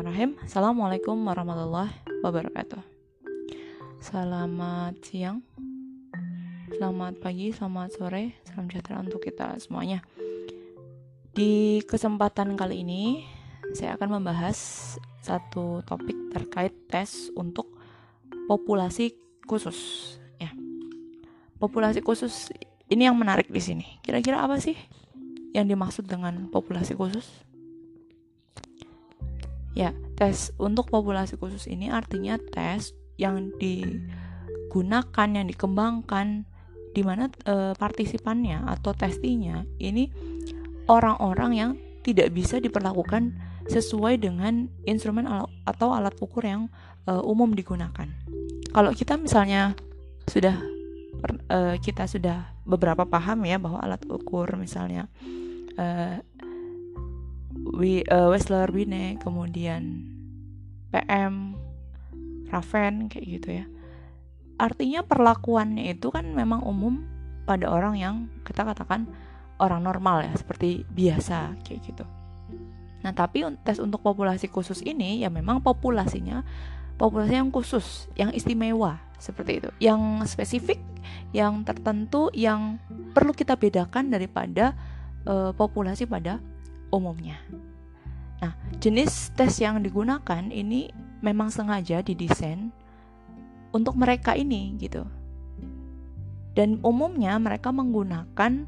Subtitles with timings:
[0.00, 0.48] Bismillahirrahmanirrahim.
[0.48, 1.92] Assalamualaikum warahmatullahi
[2.24, 2.80] wabarakatuh.
[4.00, 5.44] Selamat siang,
[6.72, 10.00] selamat pagi, selamat sore, salam sejahtera untuk kita semuanya.
[11.36, 13.28] Di kesempatan kali ini,
[13.76, 14.56] saya akan membahas
[15.20, 17.68] satu topik terkait tes untuk
[18.48, 19.12] populasi
[19.44, 20.16] khusus.
[20.40, 20.48] Ya,
[21.60, 22.48] populasi khusus
[22.88, 24.00] ini yang menarik di sini.
[24.00, 24.80] Kira-kira apa sih
[25.52, 27.49] yang dimaksud dengan populasi khusus?
[29.72, 36.50] Ya, tes untuk populasi khusus ini artinya tes yang digunakan, yang dikembangkan,
[36.90, 40.10] di mana e, partisipannya atau testinya ini
[40.90, 41.70] orang-orang yang
[42.02, 43.36] tidak bisa diperlakukan
[43.70, 45.28] sesuai dengan instrumen
[45.62, 46.66] atau alat ukur yang
[47.06, 48.10] e, umum digunakan.
[48.74, 49.78] Kalau kita misalnya
[50.26, 50.58] sudah
[51.46, 55.06] e, kita sudah beberapa paham ya bahwa alat ukur misalnya
[55.78, 56.18] e,
[57.60, 60.08] Wi, uh, Wessler, Wine, kemudian
[60.90, 61.54] PM,
[62.48, 63.64] Raven kayak gitu ya.
[64.60, 67.04] Artinya perlakuannya itu kan memang umum
[67.48, 69.08] pada orang yang kita katakan
[69.60, 72.04] orang normal ya, seperti biasa kayak gitu.
[73.00, 76.44] Nah, tapi tes untuk populasi khusus ini ya memang populasinya
[77.00, 80.76] populasi yang khusus, yang istimewa seperti itu, yang spesifik,
[81.32, 82.76] yang tertentu, yang
[83.16, 84.76] perlu kita bedakan daripada
[85.24, 86.44] uh, populasi pada
[86.90, 87.38] umumnya.
[88.40, 92.72] Nah, jenis tes yang digunakan ini memang sengaja didesain
[93.70, 95.06] untuk mereka ini gitu.
[96.56, 98.66] Dan umumnya mereka menggunakan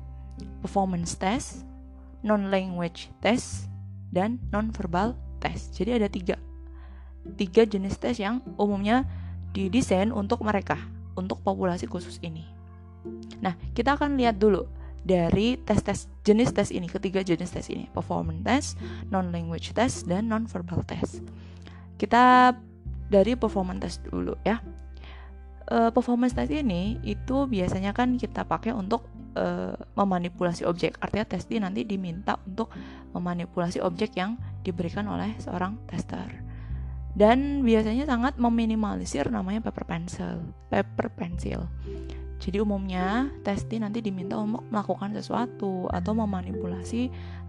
[0.62, 1.66] performance test,
[2.22, 3.66] non-language test,
[4.14, 5.74] dan non-verbal test.
[5.74, 6.36] Jadi ada tiga,
[7.34, 9.08] tiga jenis tes yang umumnya
[9.50, 10.78] didesain untuk mereka,
[11.18, 12.46] untuk populasi khusus ini.
[13.42, 14.68] Nah, kita akan lihat dulu
[15.02, 18.68] dari tes-tes jenis tes ini, ketiga jenis tes ini, performance test,
[19.10, 21.22] non-language test, dan non-verbal test.
[21.98, 22.54] Kita
[23.10, 24.62] dari performance test dulu ya.
[25.72, 30.98] Uh, performance test ini itu biasanya kan kita pakai untuk uh, memanipulasi objek.
[31.02, 32.70] Artinya testi nanti diminta untuk
[33.12, 36.30] memanipulasi objek yang diberikan oleh seorang tester.
[37.12, 41.68] Dan biasanya sangat meminimalisir namanya paper pencil, paper pencil.
[42.42, 47.02] Jadi umumnya testi nanti diminta untuk melakukan sesuatu atau memanipulasi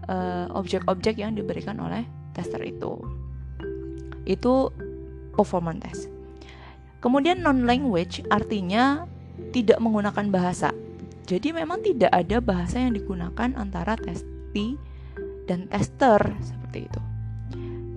[0.06, 3.02] eh, objek-objek uh, yang diberikan oleh tester itu.
[4.22, 4.70] Itu
[5.34, 6.02] performance test.
[7.02, 9.02] Kemudian non language artinya
[9.50, 10.70] tidak menggunakan bahasa.
[11.26, 14.78] Jadi memang tidak ada bahasa yang digunakan antara testi
[15.50, 17.00] dan tester seperti itu.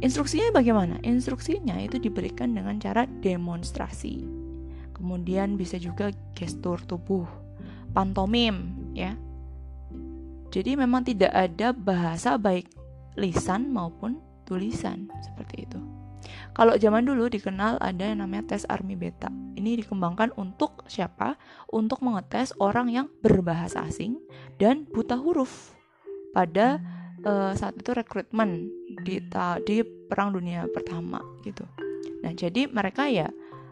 [0.02, 0.97] Instruksinya bagaimana?
[1.06, 4.36] Instruksinya itu diberikan dengan cara demonstrasi
[4.97, 7.30] kemudian bisa juga gestur tubuh,
[7.94, 9.13] pantomim ya.
[10.50, 12.72] Jadi memang tidak ada bahasa baik
[13.19, 15.80] lisan maupun tulisan seperti itu.
[16.58, 19.30] Kalau zaman dulu dikenal ada yang namanya tes army beta.
[19.58, 21.38] Ini dikembangkan untuk siapa?
[21.69, 24.18] Untuk mengetes orang yang berbahasa asing
[24.58, 25.78] dan buta huruf
[26.34, 26.81] pada
[27.25, 28.69] uh, saat itu rekrutmen
[29.06, 29.22] di
[29.66, 29.75] di
[30.09, 31.66] perang dunia pertama gitu.
[32.25, 33.29] Nah, jadi mereka ya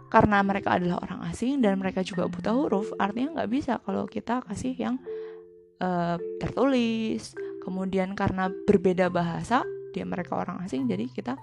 [0.09, 4.45] karena mereka adalah orang asing dan mereka juga buta huruf artinya nggak bisa kalau kita
[4.45, 4.95] kasih yang
[5.81, 7.33] uh, tertulis.
[7.65, 11.33] Kemudian karena berbeda bahasa dia mereka orang asing jadi kita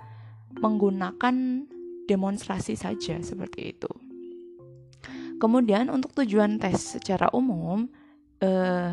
[0.63, 1.67] menggunakan
[2.07, 3.91] demonstrasi saja seperti itu.
[5.43, 7.91] Kemudian untuk tujuan tes secara umum
[8.39, 8.93] uh,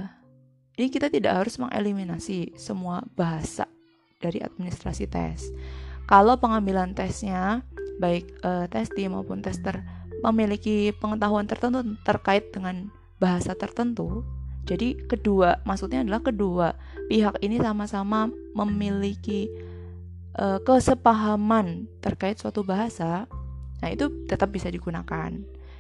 [0.79, 3.69] ini kita tidak harus mengeliminasi semua bahasa
[4.17, 5.51] dari administrasi tes.
[6.09, 7.61] Kalau pengambilan tesnya
[7.99, 9.83] baik uh, testi maupun tester
[10.23, 14.23] memiliki pengetahuan tertentu terkait dengan bahasa tertentu.
[14.67, 16.67] Jadi kedua, maksudnya adalah kedua
[17.09, 19.49] pihak ini sama-sama memiliki
[20.37, 23.25] uh, kesepahaman terkait suatu bahasa.
[23.79, 25.31] Nah, itu tetap bisa digunakan.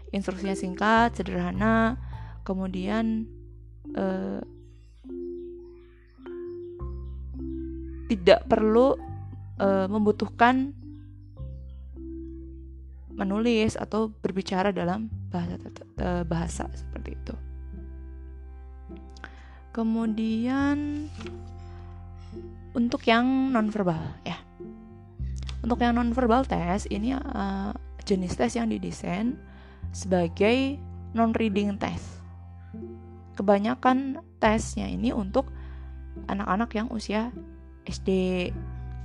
[0.09, 1.99] Instruksinya singkat, sederhana,
[2.47, 3.29] kemudian
[3.93, 4.41] uh,
[8.09, 8.97] tidak perlu
[9.61, 10.73] uh, membutuhkan
[13.19, 15.59] menulis atau berbicara dalam bahasa
[16.23, 17.35] bahasa seperti itu.
[19.75, 21.07] Kemudian
[22.71, 24.39] untuk yang nonverbal ya.
[25.59, 27.75] Untuk yang nonverbal tes ini uh,
[28.07, 29.35] jenis tes yang didesain
[29.91, 30.79] sebagai
[31.11, 32.23] non reading test.
[33.35, 35.51] Kebanyakan tesnya ini untuk
[36.31, 37.35] anak-anak yang usia
[37.83, 38.49] SD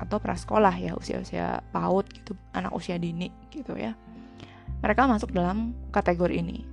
[0.05, 3.97] atau prasekolah ya usia-usia PAUD gitu anak usia dini gitu ya.
[4.85, 6.69] Mereka masuk dalam kategori ini.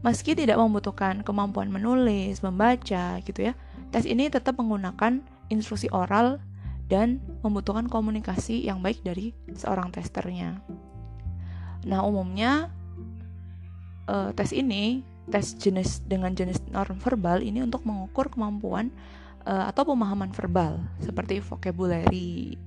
[0.00, 3.52] Meski tidak membutuhkan kemampuan menulis membaca gitu ya
[3.90, 6.38] tes ini tetap menggunakan instruksi oral
[6.86, 10.58] dan membutuhkan komunikasi yang baik dari seorang testernya.
[11.86, 12.70] Nah, umumnya
[14.10, 18.90] uh, tes ini, tes jenis dengan jenis non verbal ini untuk mengukur kemampuan
[19.46, 22.58] uh, atau pemahaman verbal seperti vocabulary,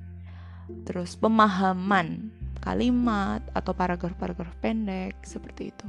[0.87, 2.31] terus pemahaman
[2.63, 5.87] kalimat atau paragraf-paragraf pendek seperti itu.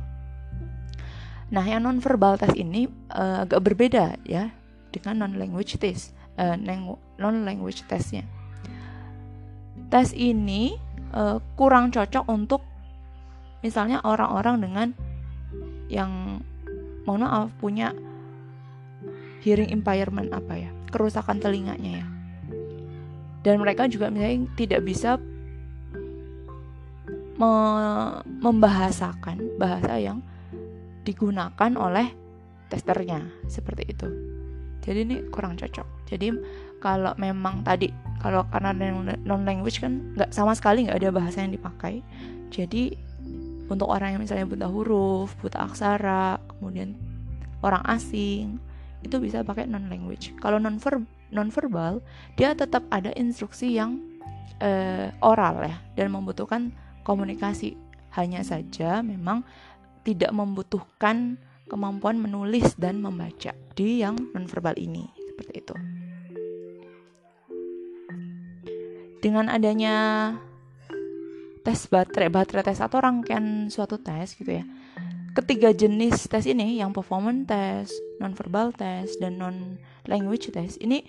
[1.55, 4.51] Nah, yang non verbal test ini uh, agak berbeda ya
[4.91, 8.27] dengan non language test uh, non language testnya.
[9.93, 10.75] Tes ini
[11.15, 12.67] uh, kurang cocok untuk
[13.63, 14.89] misalnya orang-orang dengan
[15.87, 16.43] yang
[17.07, 17.93] mohon maaf punya
[19.45, 22.07] hearing impairment apa ya kerusakan telinganya ya
[23.45, 25.21] dan mereka juga misalnya tidak bisa
[27.37, 27.53] me
[28.41, 30.25] membahasakan bahasa yang
[31.05, 32.09] digunakan oleh
[32.73, 34.09] testernya seperti itu.
[34.81, 36.09] Jadi ini kurang cocok.
[36.09, 36.33] Jadi
[36.81, 38.73] kalau memang tadi kalau karena
[39.25, 42.01] non language kan nggak sama sekali nggak ada bahasa yang dipakai.
[42.49, 42.97] Jadi
[43.69, 46.93] untuk orang yang misalnya buta huruf buta aksara kemudian
[47.65, 48.61] orang asing
[49.05, 50.33] itu bisa pakai non language.
[50.41, 51.01] Kalau non ver
[51.35, 52.01] non verbal
[52.39, 53.99] dia tetap ada instruksi yang
[54.63, 56.71] uh, oral ya dan membutuhkan
[57.03, 57.77] komunikasi
[58.15, 59.43] hanya saja memang
[60.07, 61.37] tidak membutuhkan
[61.67, 65.77] kemampuan menulis dan membaca di yang nonverbal ini seperti itu.
[69.25, 69.97] Dengan adanya
[71.65, 74.65] tes baterai, baterai tes atau rangkaian suatu tes gitu ya.
[75.35, 81.03] Ketiga jenis tes ini yang performance test, nonverbal test dan non language test ini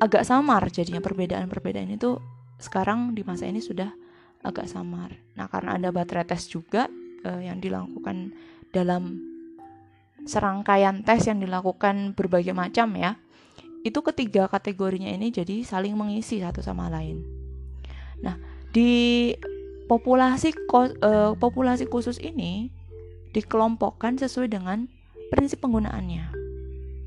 [0.00, 2.16] agak samar jadinya perbedaan-perbedaan itu
[2.56, 3.92] sekarang di masa ini sudah
[4.40, 5.12] agak samar.
[5.36, 6.88] Nah, karena ada baterai tes juga
[7.24, 8.32] eh, yang dilakukan
[8.72, 9.30] dalam
[10.24, 13.16] serangkaian tes yang dilakukan berbagai macam ya
[13.80, 17.24] itu ketiga kategorinya ini jadi saling mengisi satu sama lain
[18.20, 18.36] nah
[18.70, 19.32] di
[19.88, 22.68] populasi uh, populasi khusus ini
[23.32, 24.84] dikelompokkan sesuai dengan
[25.32, 26.28] prinsip penggunaannya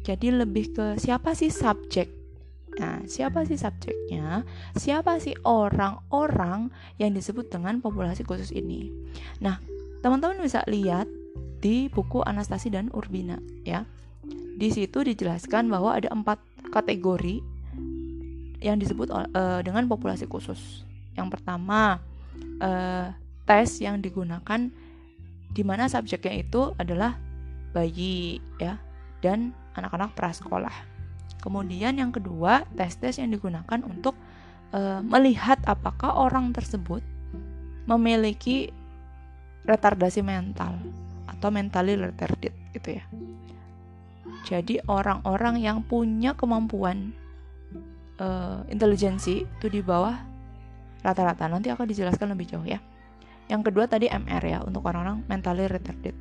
[0.04, 2.10] jadi lebih ke siapa sih subjek
[2.82, 4.42] Nah, siapa sih subjeknya?
[4.74, 8.90] Siapa sih orang-orang yang disebut dengan populasi khusus ini?
[9.42, 9.62] Nah,
[10.02, 11.06] teman-teman bisa lihat
[11.62, 13.86] di buku Anastasi dan Urbina ya.
[14.54, 16.42] Di situ dijelaskan bahwa ada empat
[16.74, 17.42] kategori
[18.64, 20.88] yang disebut uh, dengan populasi khusus.
[21.14, 22.00] Yang pertama
[22.64, 23.08] uh,
[23.44, 24.72] tes yang digunakan
[25.54, 27.20] di mana subjeknya itu adalah
[27.76, 28.80] bayi ya
[29.22, 30.93] dan anak-anak prasekolah.
[31.44, 34.16] Kemudian yang kedua tes-tes yang digunakan untuk
[34.72, 37.04] uh, melihat apakah orang tersebut
[37.84, 38.72] memiliki
[39.68, 40.80] retardasi mental
[41.28, 43.04] atau mentally retarded gitu ya.
[44.48, 47.12] Jadi orang-orang yang punya kemampuan
[48.24, 50.16] uh, intelijensi itu di bawah
[51.04, 51.52] rata-rata.
[51.52, 52.80] Nanti akan dijelaskan lebih jauh ya.
[53.52, 56.16] Yang kedua tadi MR ya untuk orang-orang mentally retarded.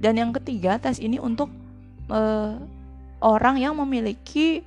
[0.00, 1.52] Dan yang ketiga tes ini untuk
[2.08, 2.56] uh,
[3.22, 4.66] orang yang memiliki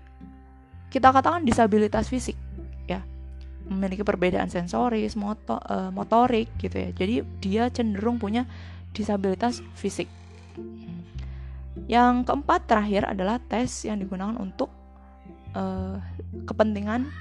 [0.90, 2.40] kita katakan disabilitas fisik
[2.88, 3.04] ya
[3.68, 6.90] memiliki perbedaan sensoris, moto, uh, motorik gitu ya.
[6.96, 8.48] Jadi dia cenderung punya
[8.96, 10.07] disabilitas fisik.
[11.92, 14.72] Yang keempat terakhir adalah tes yang digunakan untuk
[15.52, 16.00] uh,
[16.47, 17.12] kepentingan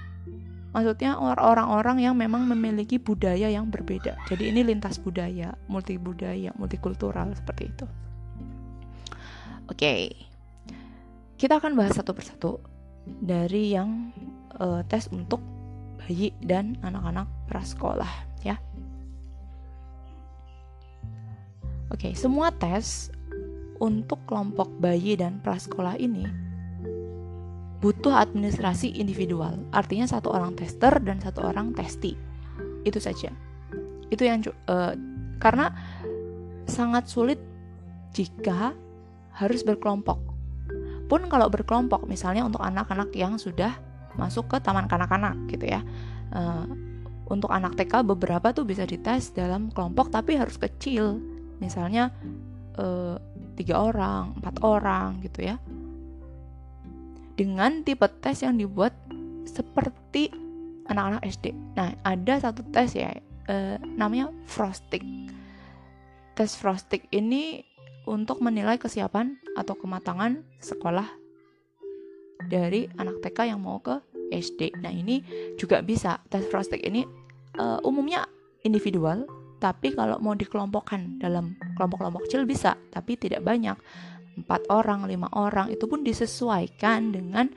[0.74, 4.18] maksudnya orang-orang yang memang memiliki budaya yang berbeda.
[4.26, 7.86] Jadi ini lintas budaya, multi budaya, multikultural seperti itu.
[9.70, 9.78] Oke.
[9.78, 10.33] Okay.
[11.44, 12.56] Kita akan bahas satu persatu
[13.04, 14.08] dari yang
[14.56, 15.44] uh, tes untuk
[16.00, 18.08] bayi dan anak-anak prasekolah
[18.40, 18.56] ya.
[21.92, 23.12] Oke, okay, semua tes
[23.76, 26.24] untuk kelompok bayi dan prasekolah ini
[27.84, 29.60] butuh administrasi individual.
[29.68, 32.16] Artinya satu orang tester dan satu orang testi.
[32.88, 33.28] Itu saja.
[34.08, 34.96] Itu yang uh,
[35.36, 35.76] karena
[36.64, 37.36] sangat sulit
[38.16, 38.72] jika
[39.36, 40.33] harus berkelompok.
[41.14, 43.78] Pun kalau berkelompok, misalnya untuk anak-anak yang sudah
[44.18, 45.78] masuk ke taman kanak-kanak gitu ya.
[46.34, 46.66] Uh,
[47.30, 51.22] untuk anak TK beberapa tuh bisa dites dalam kelompok tapi harus kecil
[51.62, 52.10] misalnya
[52.82, 53.14] uh,
[53.54, 55.62] tiga orang, empat orang gitu ya.
[57.38, 58.98] Dengan tipe tes yang dibuat
[59.46, 60.34] seperti
[60.90, 61.54] anak-anak SD.
[61.78, 63.14] Nah, ada satu tes ya,
[63.46, 65.06] uh, namanya Frostic.
[66.34, 67.62] Tes Frostic ini
[68.04, 71.08] untuk menilai kesiapan atau kematangan sekolah
[72.44, 74.00] dari anak TK yang mau ke
[74.32, 74.76] SD.
[74.80, 75.24] Nah, ini
[75.56, 77.04] juga bisa tes Frostic ini
[77.56, 78.26] uh, umumnya
[78.64, 79.24] individual
[79.62, 83.78] tapi kalau mau dikelompokkan dalam kelompok-kelompok kecil bisa, tapi tidak banyak.
[84.36, 87.48] Empat orang, lima orang itu pun disesuaikan dengan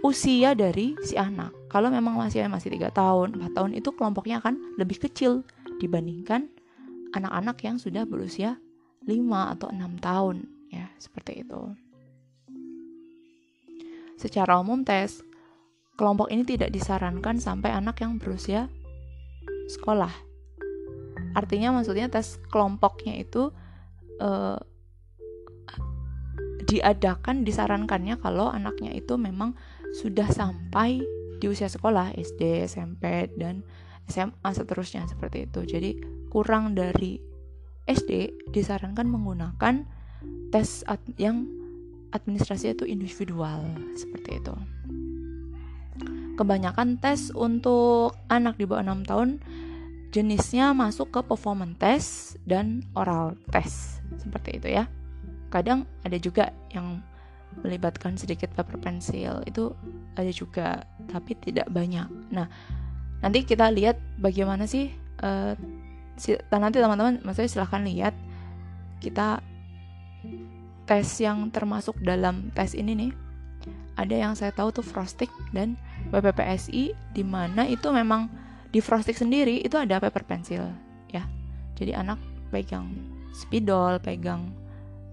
[0.00, 4.80] usia dari si anak kalau memang masih masih tiga tahun 4 tahun itu kelompoknya akan
[4.80, 5.44] lebih kecil
[5.76, 6.48] dibandingkan
[7.12, 8.56] anak-anak yang sudah berusia
[9.04, 10.36] 5 atau 6 tahun
[10.70, 11.60] ya seperti itu
[14.20, 15.24] secara umum tes
[15.96, 18.68] kelompok ini tidak disarankan sampai anak yang berusia
[19.68, 20.12] sekolah
[21.32, 23.52] artinya maksudnya tes kelompoknya itu
[24.20, 24.60] uh,
[26.70, 29.58] diadakan disarankannya kalau anaknya itu memang
[29.90, 31.02] sudah sampai
[31.40, 33.66] di usia sekolah SD, SMP dan
[34.06, 35.66] SMA seterusnya seperti itu.
[35.66, 35.90] Jadi
[36.28, 37.18] kurang dari
[37.88, 39.84] SD disarankan menggunakan
[40.52, 41.48] tes ad yang
[42.10, 44.54] administrasi itu individual seperti itu.
[46.36, 49.30] Kebanyakan tes untuk anak di bawah 6 tahun
[50.10, 52.10] jenisnya masuk ke performance test
[52.42, 54.90] dan oral test seperti itu ya
[55.54, 56.98] kadang ada juga yang
[57.62, 59.74] melibatkan sedikit paper pencil itu
[60.14, 62.46] ada juga tapi tidak banyak nah
[63.22, 64.90] nanti kita lihat bagaimana sih
[65.22, 65.54] uh,
[66.52, 68.12] nanti teman-teman maksudnya silahkan lihat
[69.00, 69.40] kita
[70.84, 73.12] tes yang termasuk dalam tes ini nih.
[73.94, 75.76] Ada yang saya tahu tuh frosting dan
[76.10, 78.26] WPPSI di mana itu memang
[78.70, 80.66] di frosting sendiri itu ada paper pencil
[81.12, 81.24] ya.
[81.76, 82.18] Jadi anak
[82.50, 82.90] pegang
[83.30, 84.50] spidol pegang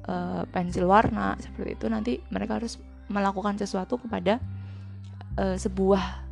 [0.10, 4.42] uh, pensil warna seperti itu nanti mereka harus melakukan sesuatu kepada
[5.38, 6.26] uh, sebuah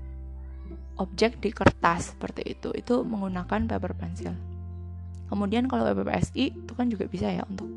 [0.98, 2.72] objek di kertas seperti itu.
[2.74, 4.55] Itu menggunakan paper pencil
[5.28, 7.68] kemudian kalau PPSI itu kan juga bisa ya untuk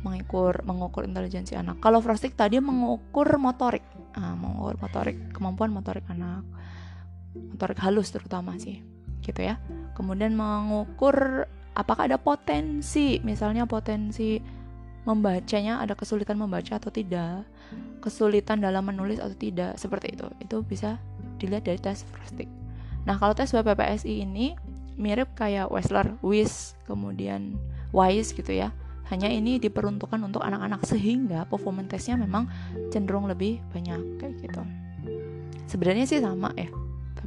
[0.00, 1.78] mengukur mengukur intelijensi anak.
[1.84, 3.84] Kalau frosting tadi mengukur motorik.
[4.16, 6.42] Nah, mengukur motorik kemampuan motorik anak.
[7.36, 8.80] Motorik halus terutama sih
[9.20, 9.60] gitu ya.
[9.92, 14.40] Kemudian mengukur apakah ada potensi misalnya potensi
[15.04, 17.44] membacanya ada kesulitan membaca atau tidak
[18.00, 20.26] kesulitan dalam menulis atau tidak seperti itu.
[20.40, 20.96] Itu bisa
[21.40, 22.52] dilihat dari tes frosting
[23.08, 24.52] nah kalau tes BPPSI ini
[25.00, 27.56] mirip kayak Wessler, WIS, kemudian
[27.96, 28.68] WISE gitu ya.
[29.08, 32.46] Hanya ini diperuntukkan untuk anak-anak sehingga performance testnya memang
[32.92, 34.62] cenderung lebih banyak kayak gitu.
[35.66, 36.70] Sebenarnya sih sama ya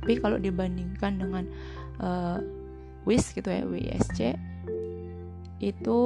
[0.03, 1.47] tapi kalau dibandingkan dengan
[2.03, 2.35] uh,
[3.07, 4.35] WIS gitu ya WISC
[5.63, 5.97] itu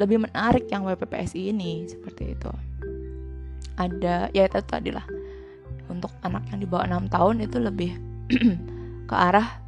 [0.00, 2.48] lebih menarik yang WPPSI ini seperti itu.
[3.76, 5.04] Ada ya itu tadi lah.
[5.92, 7.92] Untuk anak yang di bawah 6 tahun itu lebih
[9.12, 9.60] ke arah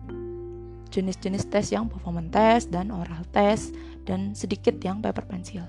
[0.95, 3.75] jenis-jenis tes yang performance test dan oral test
[4.07, 5.67] dan sedikit yang paper pencil.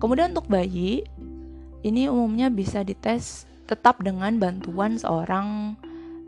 [0.00, 1.04] Kemudian untuk bayi
[1.84, 5.76] ini umumnya bisa dites tetap dengan bantuan seorang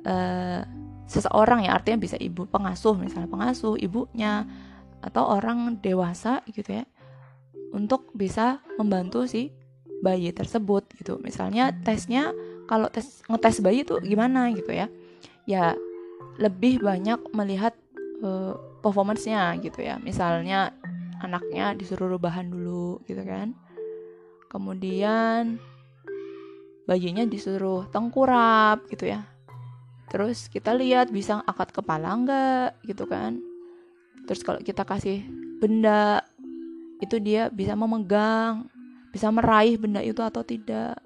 [0.05, 0.61] uh,
[1.09, 1.81] seseorang ya.
[1.81, 4.45] Artinya bisa ibu pengasuh misalnya pengasuh ibunya
[5.01, 6.85] atau orang dewasa gitu ya
[7.73, 9.51] untuk bisa membantu si
[10.05, 11.17] bayi tersebut gitu.
[11.25, 12.37] Misalnya tesnya
[12.69, 14.93] kalau tes ngetes bayi itu gimana gitu ya.
[15.49, 15.75] Ya
[16.41, 17.75] lebih banyak melihat
[18.25, 19.99] uh, performancenya gitu ya.
[20.01, 20.73] Misalnya
[21.21, 23.57] anaknya disuruh rebahan dulu gitu kan.
[24.49, 25.57] Kemudian
[26.85, 29.25] bayinya disuruh tengkurap gitu ya.
[30.13, 33.41] Terus kita lihat bisa angkat kepala enggak gitu kan.
[34.29, 35.25] Terus kalau kita kasih
[35.59, 36.21] benda
[37.03, 38.71] itu dia bisa memegang
[39.13, 40.97] bisa meraih benda itu atau tidak.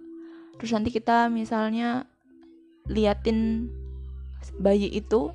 [0.56, 2.06] Terus nanti kita misalnya
[2.86, 3.68] liatin
[4.58, 5.30] bayi itu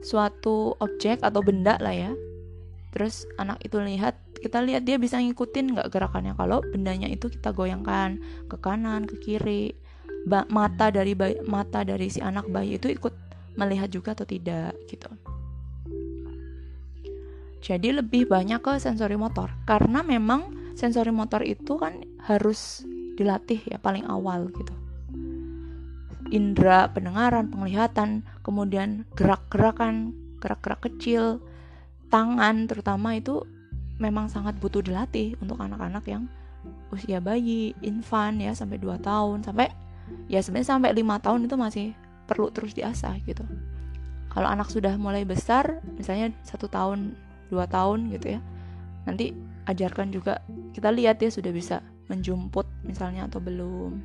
[0.00, 2.12] suatu objek atau benda lah ya.
[2.90, 6.34] Terus anak itu lihat kita lihat dia bisa ngikutin nggak gerakannya.
[6.34, 8.18] Kalau bendanya itu kita goyangkan
[8.48, 9.76] ke kanan ke kiri.
[10.28, 13.14] Ba mata dari bayi, mata dari si anak bayi itu ikut
[13.56, 15.08] melihat juga atau tidak gitu.
[17.60, 19.52] Jadi lebih banyak ke sensori motor.
[19.68, 22.84] Karena memang sensori motor itu kan harus
[23.20, 24.72] dilatih ya paling awal gitu.
[26.30, 31.42] Indra pendengaran, penglihatan, kemudian gerak-gerakan, gerak-gerak kecil,
[32.08, 33.42] tangan terutama itu
[33.98, 36.30] memang sangat butuh dilatih untuk anak-anak yang
[36.94, 39.68] usia bayi, infan ya sampai 2 tahun, sampai
[40.30, 41.86] ya sebenarnya sampai lima tahun itu masih
[42.30, 43.42] perlu terus diasah gitu.
[44.30, 47.18] Kalau anak sudah mulai besar, misalnya satu tahun
[47.50, 48.40] dua tahun gitu ya
[49.04, 49.34] nanti
[49.66, 50.38] ajarkan juga
[50.72, 53.98] kita lihat ya sudah bisa menjumput misalnya atau belum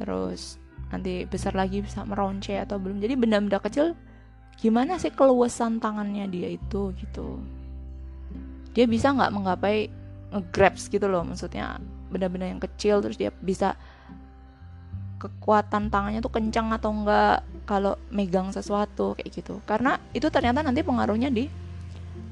[0.00, 0.58] terus
[0.94, 3.02] nanti besar lagi bisa meronce atau belum.
[3.02, 3.98] Jadi benda-benda kecil
[4.54, 7.42] gimana sih keluasan tangannya dia itu gitu.
[8.74, 9.90] Dia bisa nggak menggapai
[10.54, 11.78] grabs gitu loh maksudnya
[12.10, 13.78] benda-benda yang kecil terus dia bisa
[15.22, 19.58] kekuatan tangannya tuh kencang atau enggak kalau megang sesuatu kayak gitu.
[19.64, 21.48] Karena itu ternyata nanti pengaruhnya di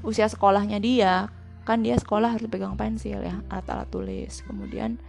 [0.05, 1.33] usia sekolahnya dia.
[1.63, 4.45] Kan dia sekolah harus pegang pensil ya alat-alat tulis.
[4.45, 5.01] Kemudian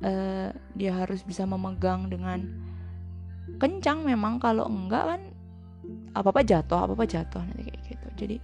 [0.00, 2.46] uh, dia harus bisa memegang dengan
[3.56, 5.20] kencang memang kalau enggak kan
[6.16, 8.08] apa apa jatuh apa apa jatuh nanti kayak gitu.
[8.16, 8.36] Jadi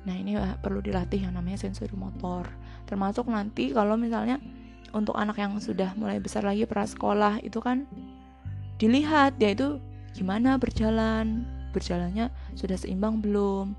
[0.00, 0.32] nah ini
[0.64, 2.48] perlu dilatih yang namanya sensori motor.
[2.88, 4.40] Termasuk nanti kalau misalnya
[4.90, 7.86] untuk anak yang sudah mulai besar lagi prasekolah itu kan
[8.80, 9.78] dilihat dia itu
[10.16, 13.78] gimana berjalan berjalannya sudah seimbang belum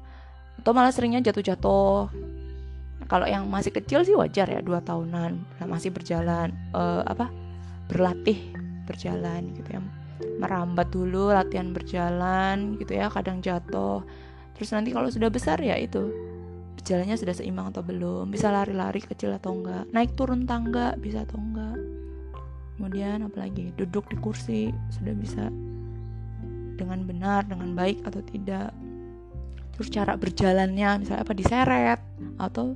[0.61, 2.07] atau malah seringnya jatuh-jatuh.
[3.09, 7.27] Kalau yang masih kecil sih wajar ya dua tahunan masih berjalan uh, apa
[7.91, 8.55] berlatih
[8.87, 9.81] berjalan gitu ya
[10.39, 14.01] merambat dulu latihan berjalan gitu ya kadang jatuh.
[14.57, 16.11] Terus nanti kalau sudah besar ya itu
[16.81, 21.37] jalannya sudah seimbang atau belum bisa lari-lari kecil atau enggak naik turun tangga bisa atau
[21.37, 21.77] enggak.
[22.77, 25.45] Kemudian apalagi duduk di kursi sudah bisa
[26.81, 28.73] dengan benar dengan baik atau tidak.
[29.77, 32.01] Terus cara berjalannya misalnya apa diseret
[32.41, 32.73] atau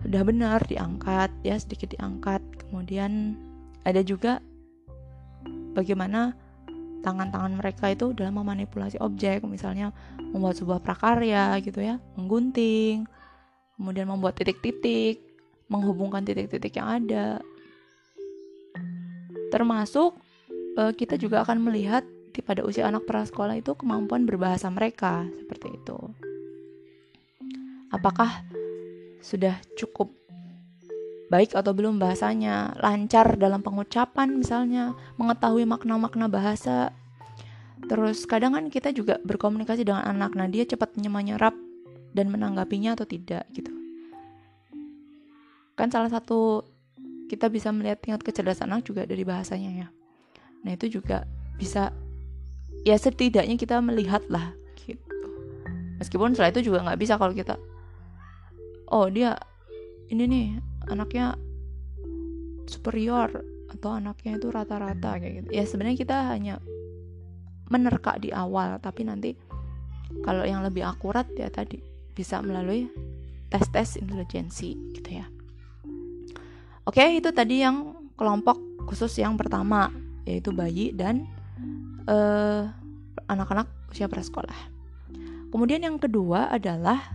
[0.00, 2.40] sudah benar diangkat ya sedikit diangkat.
[2.68, 3.36] Kemudian
[3.84, 4.40] ada juga
[5.76, 6.32] bagaimana
[7.00, 13.08] tangan-tangan mereka itu dalam memanipulasi objek misalnya membuat sebuah prakarya gitu ya menggunting
[13.80, 15.30] kemudian membuat titik-titik
[15.70, 17.38] menghubungkan titik-titik yang ada.
[19.54, 20.18] Termasuk
[20.76, 22.02] uh, kita juga akan melihat
[22.40, 25.98] pada usia anak prasekolah itu kemampuan berbahasa mereka seperti itu.
[27.92, 28.32] Apakah
[29.20, 30.08] sudah cukup
[31.30, 36.90] baik atau belum bahasanya, lancar dalam pengucapan misalnya, mengetahui makna-makna bahasa.
[37.86, 41.54] Terus kadang kan kita juga berkomunikasi dengan anak, nah dia cepat menyerap
[42.12, 43.70] dan menanggapinya atau tidak gitu.
[45.78, 46.66] Kan salah satu
[47.30, 49.88] kita bisa melihat tingkat kecerdasan anak juga dari bahasanya ya.
[50.66, 51.24] Nah itu juga
[51.56, 51.94] bisa
[52.82, 54.50] ya setidaknya kita melihat lah
[54.82, 54.98] gitu.
[56.02, 57.54] Meskipun setelah itu juga nggak bisa kalau kita
[58.90, 59.38] oh dia
[60.10, 60.46] ini nih
[60.90, 61.38] anaknya
[62.66, 63.30] superior
[63.70, 65.48] atau anaknya itu rata-rata kayak gitu.
[65.54, 66.54] Ya sebenarnya kita hanya
[67.70, 69.38] menerka di awal tapi nanti
[70.26, 71.78] kalau yang lebih akurat ya tadi
[72.10, 72.90] bisa melalui
[73.46, 75.26] tes-tes intelijensi gitu ya.
[76.86, 78.58] Oke itu tadi yang kelompok
[78.90, 79.94] khusus yang pertama
[80.26, 81.30] yaitu bayi dan
[82.10, 82.66] uh,
[83.30, 84.58] anak-anak usia prasekolah.
[85.50, 87.14] Kemudian yang kedua adalah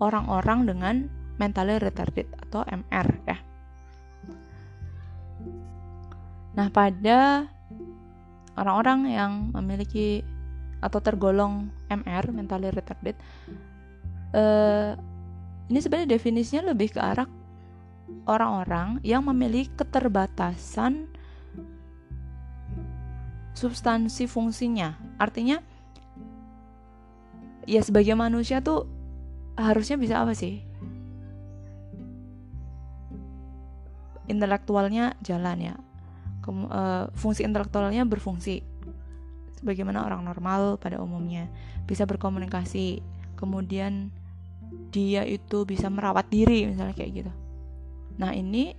[0.00, 0.94] orang-orang dengan
[1.42, 3.38] mentally retarded atau MR ya.
[6.54, 7.50] Nah, pada
[8.54, 10.22] orang-orang yang memiliki
[10.78, 13.14] atau tergolong MR mentally retarded
[14.34, 14.92] eh,
[15.70, 17.26] ini sebenarnya definisinya lebih ke arah
[18.28, 21.08] orang-orang yang memiliki keterbatasan
[23.56, 24.98] substansi fungsinya.
[25.16, 25.62] Artinya
[27.64, 28.90] ya sebagai manusia tuh
[29.54, 30.71] harusnya bisa apa sih?
[34.32, 35.74] Intelektualnya jalan ya.
[36.42, 38.64] Kem, uh, fungsi intelektualnya berfungsi.
[39.60, 41.46] Sebagaimana orang normal pada umumnya
[41.86, 42.98] bisa berkomunikasi
[43.38, 44.10] kemudian
[44.90, 47.32] dia itu bisa merawat diri misalnya kayak gitu.
[48.18, 48.74] Nah ini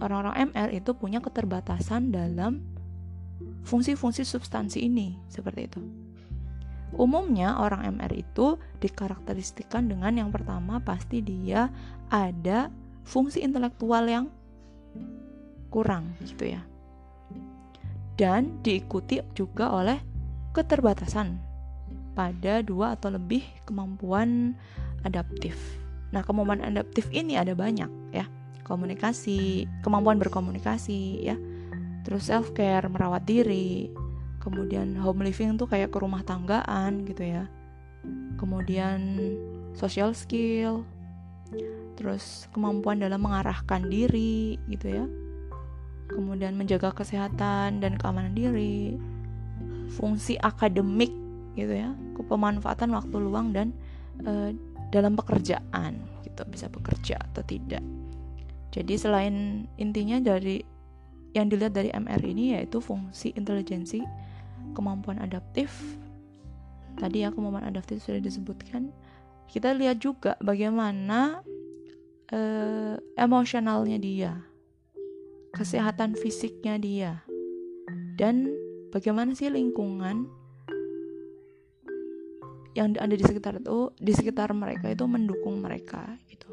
[0.00, 2.64] orang-orang MR itu punya keterbatasan dalam
[3.64, 5.80] fungsi-fungsi substansi ini seperti itu.
[6.94, 11.66] Umumnya orang MR itu dikarakteristikan dengan yang pertama pasti dia
[12.06, 12.70] ada
[13.02, 14.30] fungsi intelektual yang
[15.74, 16.62] kurang gitu ya.
[18.14, 19.98] Dan diikuti juga oleh
[20.54, 21.34] keterbatasan
[22.14, 24.54] pada dua atau lebih kemampuan
[25.02, 25.58] adaptif.
[26.14, 28.30] Nah, kemampuan adaptif ini ada banyak ya.
[28.62, 31.34] Komunikasi, kemampuan berkomunikasi ya.
[32.06, 33.90] Terus self care, merawat diri.
[34.38, 37.50] Kemudian home living tuh kayak ke rumah tanggaan gitu ya.
[38.38, 39.18] Kemudian
[39.74, 40.86] social skill.
[41.98, 45.06] Terus kemampuan dalam mengarahkan diri gitu ya
[46.08, 48.96] kemudian menjaga kesehatan dan keamanan diri,
[49.96, 51.10] fungsi akademik
[51.54, 53.72] gitu ya, kepemanfaatan waktu luang dan
[54.26, 54.52] e,
[54.90, 57.82] dalam pekerjaan gitu bisa bekerja atau tidak.
[58.74, 60.58] Jadi selain intinya dari
[61.34, 64.02] yang dilihat dari MR ini yaitu fungsi intelijensi,
[64.74, 65.70] kemampuan adaptif.
[66.94, 68.90] Tadi ya kemampuan adaptif sudah disebutkan.
[69.50, 71.42] Kita lihat juga bagaimana
[72.30, 72.40] e,
[73.18, 74.32] emosionalnya dia
[75.54, 77.12] kesehatan fisiknya dia.
[78.18, 78.50] Dan
[78.90, 80.26] bagaimana sih lingkungan
[82.74, 86.50] yang ada di sekitar itu di sekitar mereka itu mendukung mereka gitu.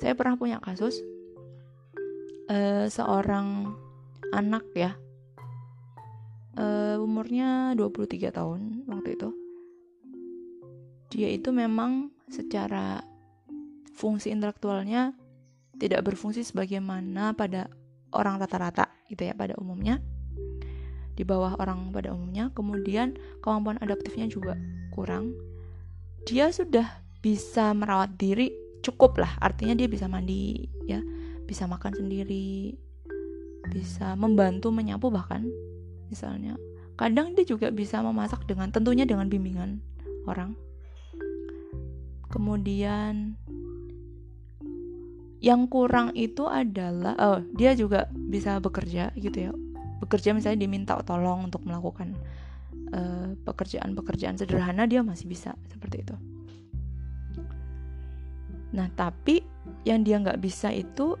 [0.00, 0.98] Saya pernah punya kasus
[2.48, 3.76] uh, seorang
[4.32, 4.96] anak ya.
[6.52, 9.30] Uh, umurnya 23 tahun waktu itu.
[11.12, 13.04] Dia itu memang secara
[13.92, 15.12] fungsi intelektualnya
[15.76, 17.68] tidak berfungsi sebagaimana pada
[18.12, 19.98] orang rata-rata gitu ya pada umumnya.
[21.12, 22.52] Di bawah orang pada umumnya.
[22.52, 24.56] Kemudian kemampuan adaptifnya juga
[24.92, 25.36] kurang.
[26.24, 29.32] Dia sudah bisa merawat diri cukup lah.
[29.40, 31.00] Artinya dia bisa mandi ya.
[31.44, 32.76] Bisa makan sendiri.
[33.68, 35.48] Bisa membantu menyapu bahkan
[36.12, 36.56] misalnya.
[36.96, 39.80] Kadang dia juga bisa memasak dengan tentunya dengan bimbingan
[40.28, 40.52] orang.
[42.32, 43.36] Kemudian
[45.42, 49.52] yang kurang itu adalah oh dia juga bisa bekerja gitu ya.
[49.98, 52.14] Bekerja misalnya diminta tolong untuk melakukan
[52.94, 56.14] eh, pekerjaan-pekerjaan uh, sederhana dia masih bisa seperti itu.
[58.70, 59.42] Nah tapi
[59.82, 61.18] yang dia nggak bisa itu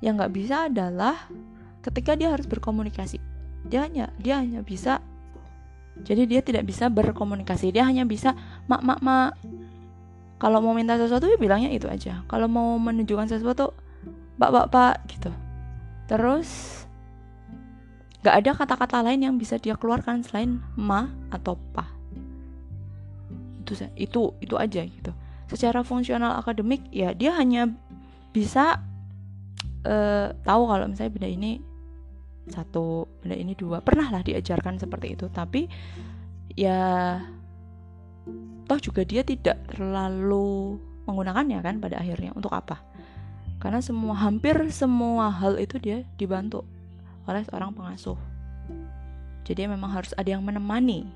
[0.00, 1.28] yang nggak bisa adalah
[1.84, 3.20] ketika dia harus berkomunikasi.
[3.68, 5.04] Dia hanya dia hanya bisa
[6.00, 7.76] jadi dia tidak bisa berkomunikasi.
[7.76, 8.32] Dia hanya bisa
[8.68, 9.36] mak mak mak
[10.36, 12.20] kalau mau minta sesuatu ya bilangnya itu aja.
[12.28, 13.72] Kalau mau menunjukkan sesuatu
[14.36, 15.32] pak pak pak gitu.
[16.06, 16.82] Terus
[18.20, 21.96] gak ada kata-kata lain yang bisa dia keluarkan selain ma atau pa
[23.66, 25.10] itu itu itu aja gitu.
[25.50, 27.66] Secara fungsional akademik ya dia hanya
[28.30, 28.78] bisa
[29.82, 31.52] uh, tahu kalau misalnya benda ini
[32.46, 33.82] satu benda ini dua.
[33.82, 35.66] Pernah lah diajarkan seperti itu tapi
[36.54, 37.18] ya
[38.66, 40.76] toh juga dia tidak terlalu
[41.06, 42.34] menggunakannya kan pada akhirnya.
[42.34, 42.82] Untuk apa?
[43.62, 46.66] Karena semua hampir semua hal itu dia dibantu
[47.24, 48.18] oleh seorang pengasuh.
[49.46, 51.06] Jadi memang harus ada yang menemani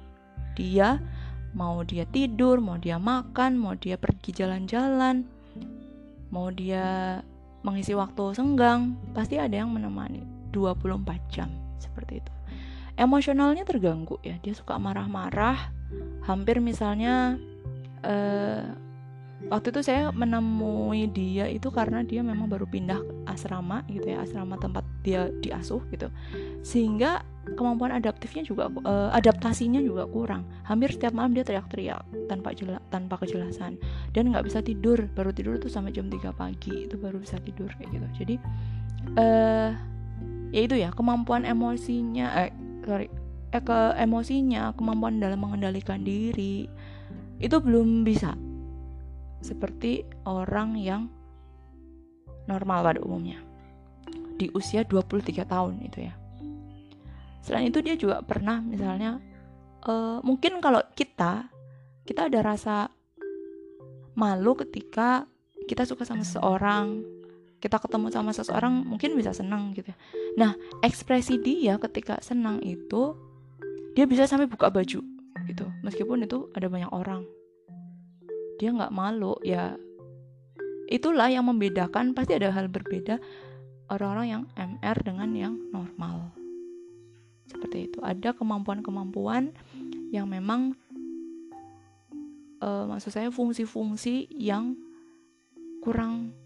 [0.55, 1.03] dia.
[1.51, 5.27] Mau dia tidur mau dia makan mau dia pergi jalan-jalan
[6.31, 7.19] mau dia
[7.67, 10.23] mengisi waktu senggang pasti ada yang menemani
[10.55, 11.51] 24 jam
[11.83, 12.33] seperti itu.
[12.95, 15.75] Emosionalnya terganggu ya dia suka marah-marah
[16.31, 17.37] hampir misalnya
[18.07, 18.63] uh,
[19.49, 24.61] waktu itu saya menemui dia itu karena dia memang baru pindah asrama gitu ya asrama
[24.61, 26.13] tempat dia diasuh gitu.
[26.61, 27.25] Sehingga
[27.57, 30.45] kemampuan adaptifnya juga uh, adaptasinya juga kurang.
[30.69, 33.81] Hampir setiap malam dia teriak-teriak tanpa jela, tanpa kejelasan.
[34.13, 37.73] Dan nggak bisa tidur baru tidur tuh sampai jam 3 pagi itu baru bisa tidur
[37.81, 38.07] kayak gitu.
[38.21, 38.35] Jadi
[39.17, 39.73] uh,
[40.53, 42.53] ya itu ya kemampuan emosinya eh
[42.85, 43.09] sorry
[43.51, 46.71] eh, ke emosinya kemampuan dalam mengendalikan diri
[47.41, 48.37] itu belum bisa.
[49.41, 51.09] Seperti orang yang
[52.45, 53.41] normal pada umumnya.
[54.37, 56.15] Di usia 23 tahun itu ya.
[57.41, 59.17] Selain itu dia juga pernah misalnya
[59.89, 61.49] uh, mungkin kalau kita
[62.05, 62.93] kita ada rasa
[64.13, 65.25] malu ketika
[65.65, 67.01] kita suka sama seseorang
[67.61, 69.97] kita ketemu sama seseorang mungkin bisa senang gitu ya.
[70.41, 73.13] Nah, ekspresi dia ketika senang itu
[73.95, 75.01] dia bisa sampai buka baju
[75.49, 75.67] gitu.
[75.83, 77.27] Meskipun itu ada banyak orang.
[78.63, 79.75] Dia nggak malu ya.
[80.91, 83.23] Itulah yang membedakan pasti ada hal berbeda
[83.91, 86.35] orang-orang yang MR dengan yang normal.
[87.47, 87.99] Seperti itu.
[88.03, 89.55] Ada kemampuan-kemampuan
[90.11, 90.75] yang memang
[92.63, 94.77] uh, maksud saya fungsi-fungsi yang
[95.81, 96.37] kurang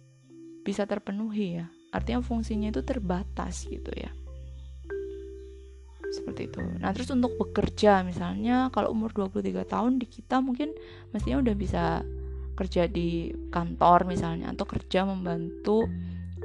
[0.64, 4.10] bisa terpenuhi ya artinya fungsinya itu terbatas gitu ya
[6.14, 6.62] seperti itu.
[6.78, 10.70] Nah terus untuk bekerja misalnya kalau umur 23 tahun di kita mungkin
[11.10, 11.84] mestinya udah bisa
[12.54, 15.90] kerja di kantor misalnya atau kerja membantu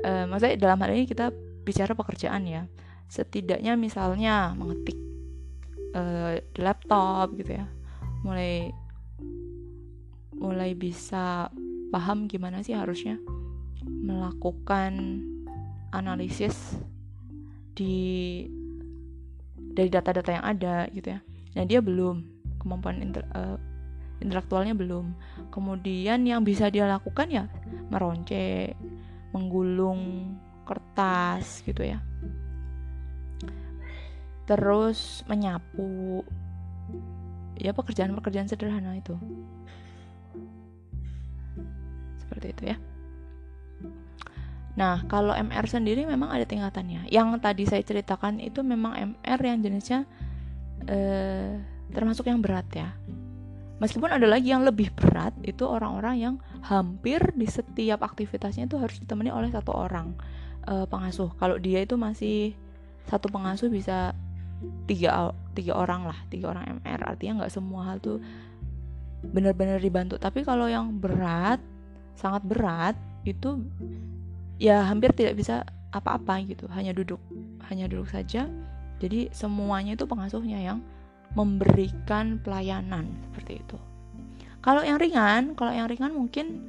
[0.01, 1.29] eh, maksudnya dalam hal ini kita
[1.61, 2.65] bicara pekerjaan ya.
[3.09, 4.97] Setidaknya misalnya mengetik
[5.93, 7.65] eh, di laptop gitu ya.
[8.25, 8.73] Mulai
[10.39, 11.51] mulai bisa
[11.93, 13.19] paham gimana sih harusnya
[13.83, 15.21] melakukan
[15.91, 16.77] analisis
[17.73, 18.45] di
[19.79, 21.19] dari data-data yang ada gitu ya.
[21.55, 22.27] Nah dia belum
[22.59, 23.55] kemampuan inter, uh,
[24.19, 25.15] intelektualnya belum.
[25.55, 27.47] Kemudian yang bisa dia lakukan ya
[27.87, 28.75] meronce,
[29.31, 30.35] menggulung
[30.67, 32.03] kertas gitu ya.
[34.43, 36.27] Terus menyapu.
[37.59, 39.15] Ya pekerjaan-pekerjaan sederhana itu.
[42.19, 42.77] Seperti itu ya.
[44.79, 47.11] Nah, kalau MR sendiri memang ada tingkatannya.
[47.11, 50.07] Yang tadi saya ceritakan itu memang MR yang jenisnya
[50.87, 51.59] eh,
[51.91, 52.95] termasuk yang berat ya.
[53.83, 58.99] Meskipun ada lagi yang lebih berat, itu orang-orang yang hampir di setiap aktivitasnya itu harus
[59.03, 60.15] ditemani oleh satu orang
[60.63, 61.35] eh, pengasuh.
[61.35, 62.55] Kalau dia itu masih
[63.11, 64.15] satu pengasuh bisa
[64.87, 67.03] tiga tiga orang lah, tiga orang MR.
[67.03, 68.23] Artinya nggak semua hal tuh
[69.27, 70.15] benar-benar dibantu.
[70.15, 71.59] Tapi kalau yang berat,
[72.15, 72.95] sangat berat
[73.27, 73.59] itu
[74.59, 76.69] ya hampir tidak bisa apa-apa gitu.
[76.69, 77.17] Hanya duduk
[77.71, 78.45] hanya duduk saja.
[78.99, 80.83] Jadi semuanya itu pengasuhnya yang
[81.33, 83.77] memberikan pelayanan seperti itu.
[84.59, 86.67] Kalau yang ringan kalau yang ringan mungkin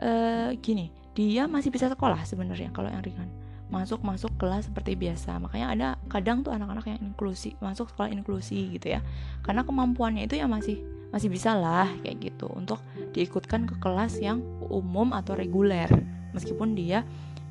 [0.00, 3.28] uh, gini dia masih bisa sekolah sebenarnya kalau yang ringan.
[3.70, 5.38] Masuk masuk kelas seperti biasa.
[5.38, 9.04] Makanya ada kadang tuh anak-anak yang inklusi masuk sekolah inklusi gitu ya.
[9.44, 10.80] Karena kemampuannya itu ya masih
[11.12, 12.50] masih bisa lah kayak gitu.
[12.50, 15.86] Untuk diikutkan ke kelas yang umum atau reguler
[16.32, 17.02] meskipun dia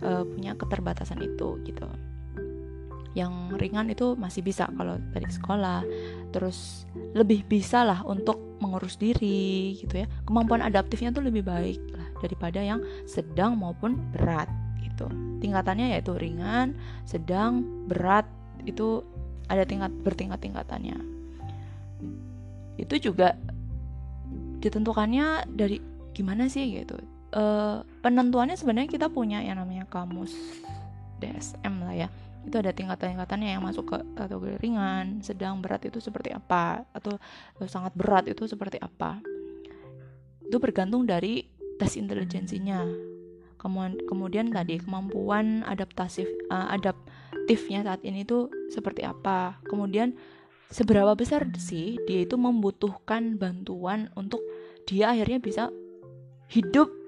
[0.03, 1.87] uh, punya keterbatasan itu gitu.
[3.17, 5.81] Yang ringan itu masih bisa kalau dari sekolah.
[6.29, 6.85] Terus
[7.17, 10.07] lebih bisa lah untuk mengurus diri gitu ya.
[10.27, 14.47] Kemampuan adaptifnya tuh lebih baik lah daripada yang sedang maupun berat
[14.83, 15.09] gitu.
[15.41, 18.27] Tingkatannya yaitu ringan sedang berat
[18.67, 19.01] itu
[19.49, 20.99] ada tingkat bertingkat tingkatannya.
[22.77, 23.35] Itu juga
[24.59, 25.79] ditentukannya dari
[26.11, 26.99] gimana sih gitu
[27.33, 27.43] e,
[28.01, 30.33] penentuannya sebenarnya kita punya yang namanya kamus
[31.19, 32.07] DSM lah ya.
[32.47, 37.19] Itu ada tingkatan-tingkatannya yang masuk ke kategori ringan, sedang, berat itu seperti apa atau
[37.67, 39.19] sangat berat itu seperti apa.
[40.47, 41.45] Itu bergantung dari
[41.77, 42.83] tes intelijensinya.
[44.07, 49.59] Kemudian tadi kemampuan adaptasif uh, adaptifnya saat ini tuh seperti apa.
[49.67, 50.15] Kemudian
[50.71, 54.39] seberapa besar sih dia itu membutuhkan bantuan untuk
[54.87, 55.63] dia akhirnya bisa
[56.47, 56.98] hidup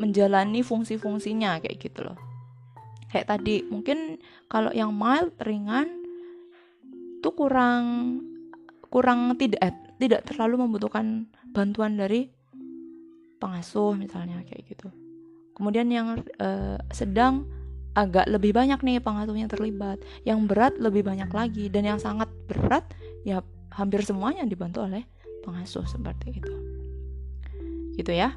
[0.00, 2.18] menjalani fungsi-fungsinya kayak gitu loh
[3.12, 4.16] kayak tadi mungkin
[4.48, 5.88] kalau yang mild ringan
[7.20, 7.84] tuh kurang
[8.88, 12.32] kurang tidak eh, tidak terlalu membutuhkan bantuan dari
[13.36, 14.88] pengasuh misalnya kayak gitu
[15.52, 17.44] Kemudian yang uh, sedang
[17.92, 20.00] agak lebih banyak nih pengasuhnya terlibat.
[20.24, 22.82] Yang berat lebih banyak lagi dan yang sangat berat
[23.22, 25.04] ya hampir semuanya dibantu oleh
[25.44, 26.54] pengasuh seperti itu.
[28.00, 28.32] Gitu ya.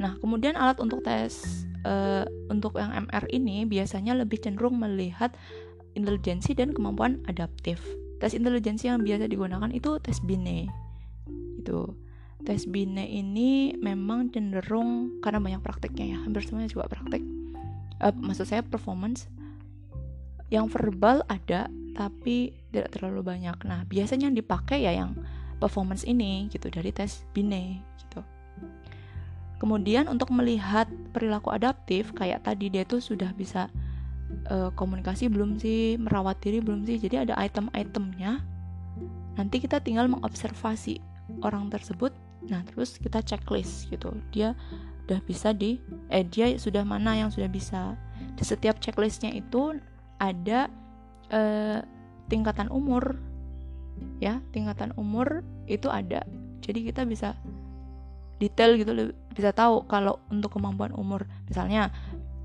[0.00, 5.34] Nah, kemudian alat untuk tes uh, untuk yang MR ini biasanya lebih cenderung melihat
[5.92, 7.82] intelijensi dan kemampuan adaptif.
[8.22, 10.70] Tes intelijensi yang biasa digunakan itu tes Binet.
[11.60, 11.96] Itu
[12.42, 17.22] tes bine ini memang cenderung karena banyak prakteknya ya hampir semuanya juga praktek
[18.02, 19.30] uh, maksud saya performance
[20.50, 25.14] yang verbal ada tapi tidak terlalu banyak nah biasanya yang dipakai ya yang
[25.62, 28.20] performance ini gitu dari tes bine gitu
[29.62, 33.70] kemudian untuk melihat perilaku adaptif kayak tadi dia tuh sudah bisa
[34.50, 38.42] uh, komunikasi belum sih merawat diri belum sih jadi ada item-itemnya
[39.38, 40.98] nanti kita tinggal mengobservasi
[41.46, 42.10] orang tersebut
[42.50, 44.10] Nah, terus kita checklist gitu.
[44.34, 44.58] Dia
[45.06, 47.94] udah bisa di eh dia sudah mana yang sudah bisa.
[48.34, 49.78] Di setiap checklistnya itu
[50.18, 50.66] ada
[51.30, 51.80] eh,
[52.26, 53.18] tingkatan umur.
[54.18, 56.26] Ya, tingkatan umur itu ada.
[56.62, 57.38] Jadi kita bisa
[58.42, 58.90] detail gitu
[59.32, 61.90] bisa tahu kalau untuk kemampuan umur misalnya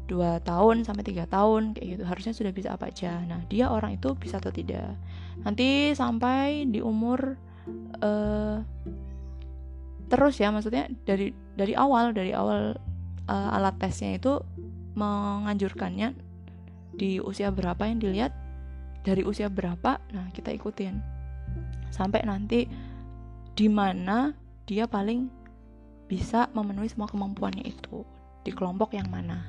[0.08, 2.04] 2 tahun sampai tiga tahun kayak gitu.
[2.08, 3.20] Harusnya sudah bisa apa aja.
[3.28, 4.96] Nah dia orang itu bisa atau tidak.
[5.44, 7.36] Nanti sampai di umur
[8.00, 8.64] uh,
[10.08, 12.80] terus ya maksudnya dari dari awal dari awal
[13.28, 14.40] uh, alat tesnya itu
[14.96, 16.16] menganjurkannya
[16.96, 18.32] di usia berapa yang dilihat
[19.04, 21.04] dari usia berapa nah kita ikutin.
[21.92, 22.64] Sampai nanti
[23.54, 24.32] di mana
[24.64, 25.37] dia paling
[26.08, 28.04] bisa memenuhi semua kemampuannya itu
[28.48, 29.44] di kelompok yang mana.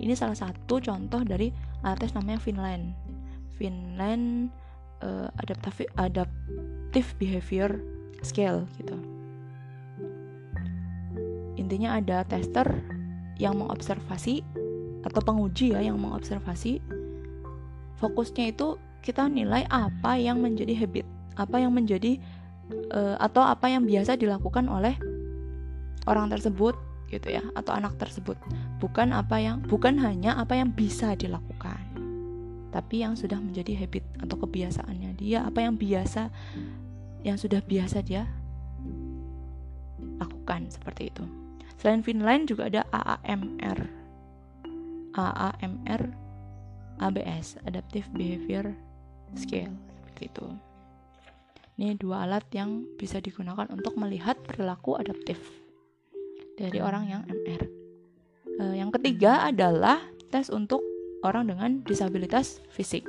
[0.00, 1.52] Ini salah satu contoh dari
[2.00, 2.96] tes namanya Finland
[3.60, 4.48] Finland
[5.04, 7.76] uh, adaptive adaptive behavior
[8.24, 8.96] scale gitu.
[11.60, 12.64] Intinya ada tester
[13.36, 14.42] yang mengobservasi
[15.04, 16.80] atau penguji ya yang mengobservasi.
[18.00, 21.06] Fokusnya itu kita nilai apa yang menjadi habit
[21.38, 22.18] apa yang menjadi
[22.90, 24.98] uh, atau apa yang biasa dilakukan oleh
[26.08, 26.74] orang tersebut
[27.12, 28.36] gitu ya atau anak tersebut
[28.80, 31.80] bukan apa yang bukan hanya apa yang bisa dilakukan
[32.68, 36.28] tapi yang sudah menjadi habit atau kebiasaannya dia apa yang biasa
[37.24, 38.28] yang sudah biasa dia
[40.20, 41.24] lakukan seperti itu
[41.78, 43.86] Selain Finland juga ada AAMR.
[45.14, 46.02] AAMR
[46.98, 48.74] ABS, Adaptive Behavior
[49.38, 50.46] Scale seperti itu.
[51.78, 55.38] Ini dua alat yang bisa digunakan untuk melihat perilaku adaptif
[56.58, 57.62] dari orang yang MR.
[57.62, 57.70] E,
[58.58, 60.02] eh, yang ketiga adalah
[60.34, 60.82] tes untuk
[61.22, 63.06] orang dengan disabilitas fisik.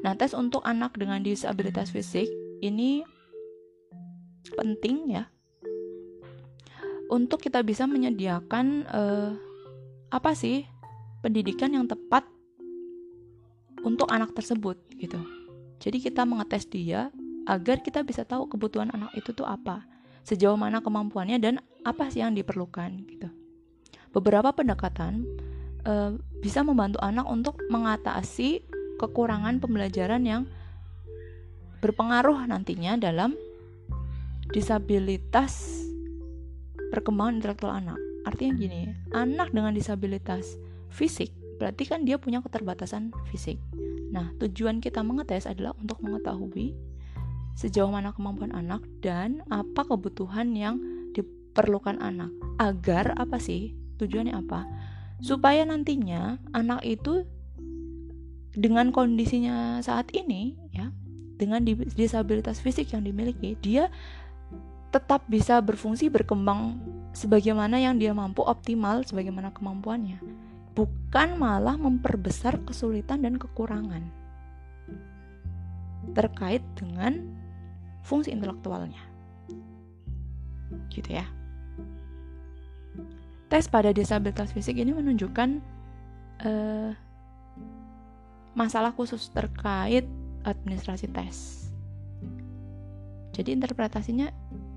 [0.00, 2.28] Nah, tes untuk anak dengan disabilitas fisik
[2.64, 3.04] ini
[4.56, 5.24] penting ya
[7.08, 9.30] untuk kita bisa menyediakan uh,
[10.08, 10.64] apa sih
[11.20, 12.24] pendidikan yang tepat
[13.84, 15.20] untuk anak tersebut gitu.
[15.80, 17.12] Jadi kita mengetes dia
[17.44, 19.84] agar kita bisa tahu kebutuhan anak itu tuh apa,
[20.24, 23.28] sejauh mana kemampuannya dan apa sih yang diperlukan gitu.
[24.10, 25.28] Beberapa pendekatan
[25.84, 28.64] uh, bisa membantu anak untuk mengatasi
[28.96, 30.42] kekurangan pembelajaran yang
[31.84, 33.36] berpengaruh nantinya dalam
[34.50, 35.84] disabilitas
[36.88, 38.00] perkembangan intelektual anak.
[38.24, 40.56] Artinya gini, anak dengan disabilitas
[40.88, 43.58] fisik berarti kan dia punya keterbatasan fisik.
[44.10, 46.74] Nah, tujuan kita mengetes adalah untuk mengetahui
[47.54, 50.78] sejauh mana kemampuan anak dan apa kebutuhan yang
[51.14, 52.30] diperlukan anak.
[52.58, 53.74] Agar apa sih?
[53.98, 54.66] Tujuannya apa?
[55.22, 57.24] Supaya nantinya anak itu
[58.54, 60.90] dengan kondisinya saat ini ya,
[61.38, 63.90] dengan disabilitas fisik yang dimiliki, dia
[64.94, 66.78] tetap bisa berfungsi berkembang
[67.10, 70.22] sebagaimana yang dia mampu optimal sebagaimana kemampuannya
[70.74, 74.06] bukan malah memperbesar kesulitan dan kekurangan
[76.14, 77.26] terkait dengan
[78.04, 79.00] fungsi intelektualnya.
[80.92, 81.24] Gitu ya.
[83.48, 85.58] Tes pada disabilitas fisik ini menunjukkan
[86.44, 86.92] uh,
[88.54, 90.04] masalah khusus terkait
[90.44, 91.66] administrasi tes.
[93.34, 94.30] Jadi interpretasinya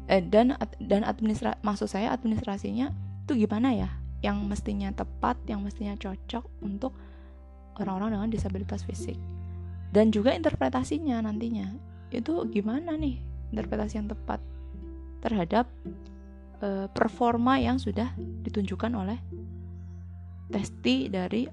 [0.10, 2.90] eh, dan dan administra maksud saya administrasinya
[3.28, 3.90] itu gimana ya?
[4.26, 6.98] Yang mestinya tepat, yang mestinya cocok untuk
[7.78, 9.20] orang-orang dengan disabilitas fisik.
[9.94, 13.20] Dan juga interpretasinya nantinya itu gimana nih
[13.52, 14.40] interpretasi yang tepat
[15.20, 15.66] terhadap
[16.64, 19.20] uh, performa yang sudah ditunjukkan oleh
[20.48, 21.44] testi dari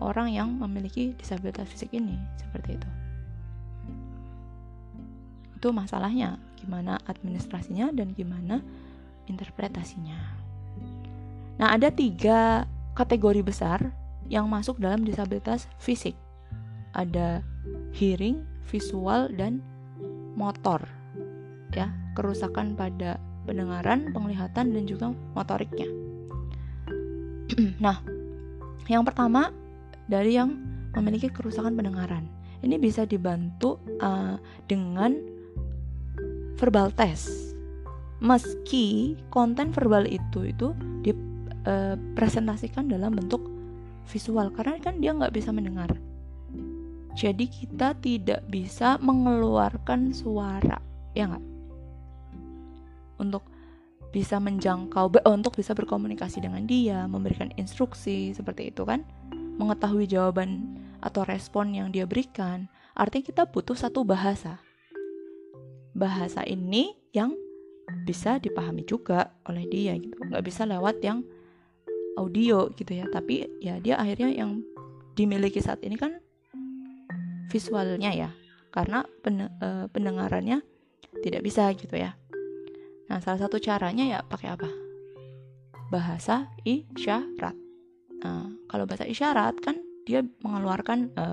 [0.00, 2.88] orang yang memiliki disabilitas fisik ini seperti itu.
[5.60, 8.64] Itu masalahnya gimana administrasinya dan gimana
[9.28, 10.16] interpretasinya.
[11.60, 12.64] Nah ada tiga
[12.96, 13.92] kategori besar
[14.32, 16.16] yang masuk dalam disabilitas fisik.
[16.96, 17.44] Ada
[17.94, 19.62] hearing, visual dan
[20.34, 20.82] motor.
[21.74, 25.86] Ya, kerusakan pada pendengaran, penglihatan dan juga motoriknya.
[27.84, 28.02] nah,
[28.90, 29.54] yang pertama
[30.10, 30.58] dari yang
[30.98, 32.26] memiliki kerusakan pendengaran.
[32.60, 34.36] Ini bisa dibantu uh,
[34.68, 35.16] dengan
[36.60, 37.56] verbal test.
[38.20, 43.40] Meski konten verbal itu itu dipresentasikan uh, dalam bentuk
[44.10, 45.88] visual karena kan dia nggak bisa mendengar
[47.18, 50.78] jadi kita tidak bisa mengeluarkan suara,
[51.14, 51.44] ya nggak?
[53.18, 53.44] Untuk
[54.10, 59.02] bisa menjangkau, oh, untuk bisa berkomunikasi dengan dia, memberikan instruksi seperti itu kan,
[59.58, 62.70] mengetahui jawaban atau respon yang dia berikan.
[62.94, 64.58] Artinya kita butuh satu bahasa.
[65.94, 67.34] Bahasa ini yang
[68.06, 71.26] bisa dipahami juga oleh dia gitu, nggak bisa lewat yang
[72.14, 73.06] audio gitu ya.
[73.10, 74.62] Tapi ya dia akhirnya yang
[75.18, 76.22] dimiliki saat ini kan
[77.50, 78.30] visualnya ya.
[78.70, 80.62] Karena pen, e, pendengarannya
[81.26, 82.14] tidak bisa gitu ya.
[83.10, 84.70] Nah salah satu caranya ya pakai apa?
[85.90, 87.58] Bahasa isyarat.
[88.22, 89.74] Nah, kalau bahasa isyarat kan
[90.06, 91.24] dia mengeluarkan e,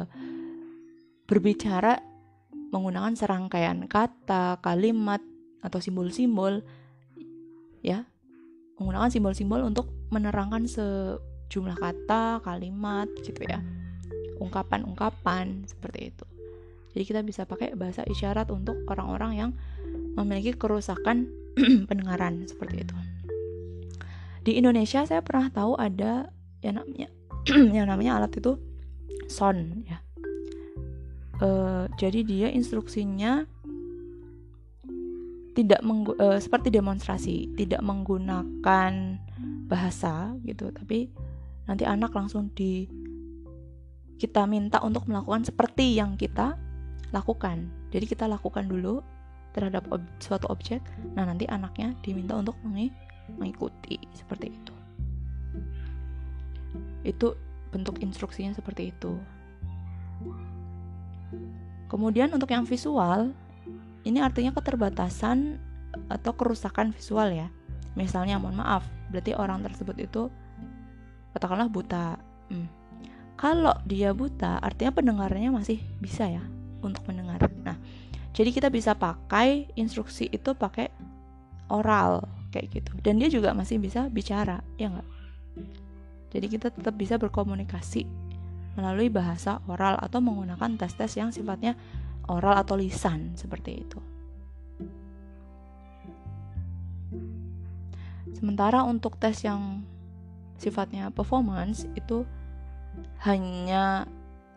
[1.29, 2.01] berbicara
[2.73, 5.21] menggunakan serangkaian kata kalimat
[5.61, 6.65] atau simbol-simbol
[7.85, 8.01] ya.
[8.81, 13.61] Menggunakan simbol-simbol untuk menerangkan sejumlah kata kalimat gitu ya
[14.37, 16.25] ungkapan-ungkapan seperti itu.
[16.97, 19.51] Jadi kita bisa pakai bahasa isyarat untuk orang-orang yang
[20.17, 21.29] memiliki kerusakan
[21.89, 22.95] pendengaran seperti itu.
[24.41, 26.33] Di Indonesia saya pernah tahu ada
[26.65, 27.09] yang namanya
[27.77, 28.57] yang namanya alat itu
[29.29, 30.01] son ya.
[31.37, 33.45] Uh, jadi dia instruksinya
[35.53, 39.21] tidak uh, seperti demonstrasi, tidak menggunakan
[39.69, 41.09] bahasa gitu, tapi
[41.69, 42.89] nanti anak langsung di
[44.17, 46.57] kita minta untuk melakukan seperti yang kita
[47.13, 47.69] lakukan.
[47.93, 48.99] Jadi kita lakukan dulu
[49.53, 50.81] terhadap ob suatu objek.
[51.13, 54.73] Nah, nanti anaknya diminta untuk mengikuti seperti itu.
[57.05, 57.37] Itu
[57.69, 59.17] bentuk instruksinya seperti itu.
[61.87, 63.31] Kemudian untuk yang visual,
[64.03, 65.61] ini artinya keterbatasan
[66.11, 67.47] atau kerusakan visual ya.
[67.95, 70.27] Misalnya, mohon maaf, berarti orang tersebut itu
[71.33, 72.19] katakanlah buta.
[72.51, 72.86] Hmm
[73.37, 76.41] kalau dia buta, artinya pendengarannya masih bisa ya
[76.81, 77.45] untuk mendengar.
[77.61, 77.77] Nah,
[78.33, 80.89] jadi kita bisa pakai instruksi itu pakai
[81.69, 82.91] oral kayak gitu.
[83.05, 85.09] Dan dia juga masih bisa bicara, ya nggak?
[86.33, 88.09] Jadi kita tetap bisa berkomunikasi
[88.73, 91.77] melalui bahasa oral atau menggunakan tes-tes yang sifatnya
[92.29, 93.99] oral atau lisan seperti itu.
[98.37, 99.81] Sementara untuk tes yang
[100.61, 102.21] sifatnya performance itu
[103.25, 104.05] hanya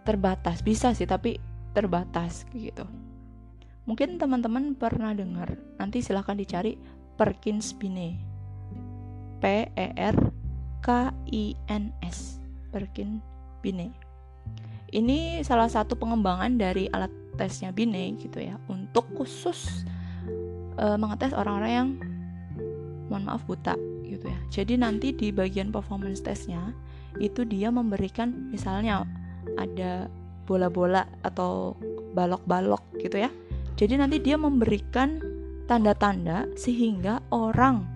[0.05, 0.61] terbatas.
[0.61, 1.39] Bisa sih tapi
[1.71, 2.85] terbatas gitu.
[3.87, 6.77] Mungkin teman-teman pernah dengar nanti silahkan dicari
[7.17, 8.17] Perkins Bine.
[9.41, 10.17] P E R
[10.85, 12.37] K I N S
[12.69, 13.25] Perkins
[13.65, 13.93] Bine.
[14.91, 19.87] Ini salah satu pengembangan dari alat tesnya Bine gitu ya untuk khusus
[20.77, 21.89] uh, mengetes orang-orang yang
[23.09, 24.39] mohon maaf buta gitu ya.
[24.51, 26.75] Jadi nanti di bagian performance testnya
[27.19, 29.03] itu dia memberikan misalnya
[29.59, 30.07] ada
[30.47, 31.75] bola-bola atau
[32.15, 33.31] balok-balok gitu ya.
[33.75, 35.19] Jadi nanti dia memberikan
[35.67, 37.87] tanda-tanda sehingga orang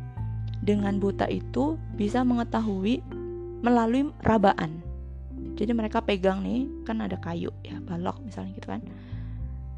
[0.65, 3.05] dengan buta itu bisa mengetahui
[3.61, 4.81] melalui rabaan.
[5.55, 8.81] Jadi mereka pegang nih kan ada kayu ya balok misalnya gitu kan.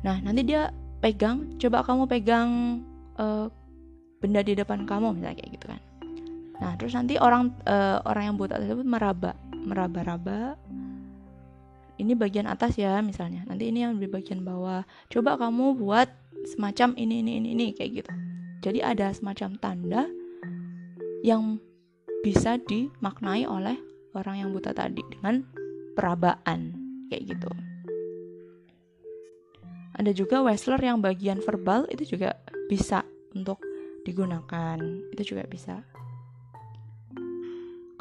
[0.06, 0.70] Nah nanti dia
[1.00, 2.50] pegang coba kamu pegang
[3.20, 3.50] uh,
[4.20, 5.80] benda di depan kamu misalnya kayak gitu kan
[6.56, 10.56] nah terus nanti orang uh, orang yang buta tersebut meraba meraba-raba
[11.96, 16.08] ini bagian atas ya misalnya nanti ini yang di bagian bawah coba kamu buat
[16.56, 18.12] semacam ini ini ini ini kayak gitu
[18.64, 20.02] jadi ada semacam tanda
[21.22, 21.60] yang
[22.26, 23.78] bisa dimaknai oleh
[24.16, 25.44] orang yang buta tadi dengan
[25.94, 26.74] perabaan
[27.06, 27.50] kayak gitu.
[29.96, 32.36] Ada juga Wessler yang bagian verbal itu juga
[32.68, 33.62] bisa untuk
[34.04, 34.76] digunakan.
[35.14, 35.80] Itu juga bisa.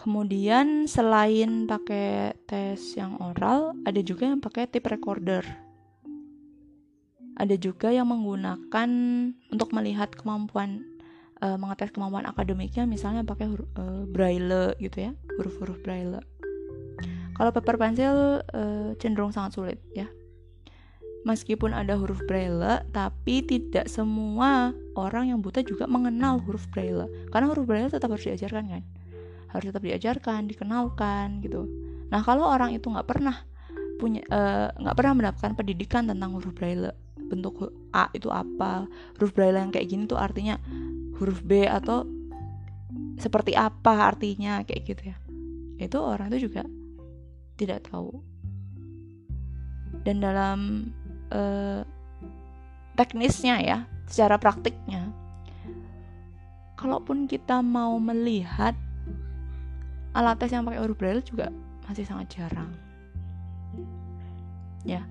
[0.06, 5.42] Kemudian selain pakai tes yang oral, ada juga yang pakai tape recorder.
[7.42, 8.90] Ada juga yang menggunakan
[9.50, 10.86] untuk melihat kemampuan
[11.42, 16.22] uh, mengetes kemampuan akademiknya misalnya pakai uh, braille gitu ya, huruf-huruf braille.
[17.34, 20.06] Kalau paper pencil uh, cenderung sangat sulit ya.
[21.26, 27.10] Meskipun ada huruf braille, tapi tidak semua orang yang buta juga mengenal huruf braille.
[27.34, 28.84] Karena huruf braille tetap harus diajarkan kan,
[29.58, 31.66] harus tetap diajarkan, dikenalkan gitu.
[32.12, 33.36] Nah kalau orang itu nggak pernah
[33.96, 36.92] punya eh, nggak uh, pernah mendapatkan pendidikan tentang huruf braille,
[37.32, 38.86] bentuk A itu apa,
[39.16, 40.60] huruf braille yang kayak gini tuh artinya
[41.16, 42.04] huruf B atau
[43.16, 45.18] seperti apa artinya kayak gitu ya.
[45.80, 46.68] Itu orang itu juga
[47.56, 48.36] tidak tahu
[50.04, 50.60] dan dalam
[51.32, 51.82] uh,
[53.00, 55.10] teknisnya ya secara praktiknya
[56.76, 58.76] kalaupun kita mau melihat
[60.16, 61.52] alat tes yang pakai huruf braille juga
[61.86, 62.72] masih sangat jarang.
[64.88, 65.04] Ya.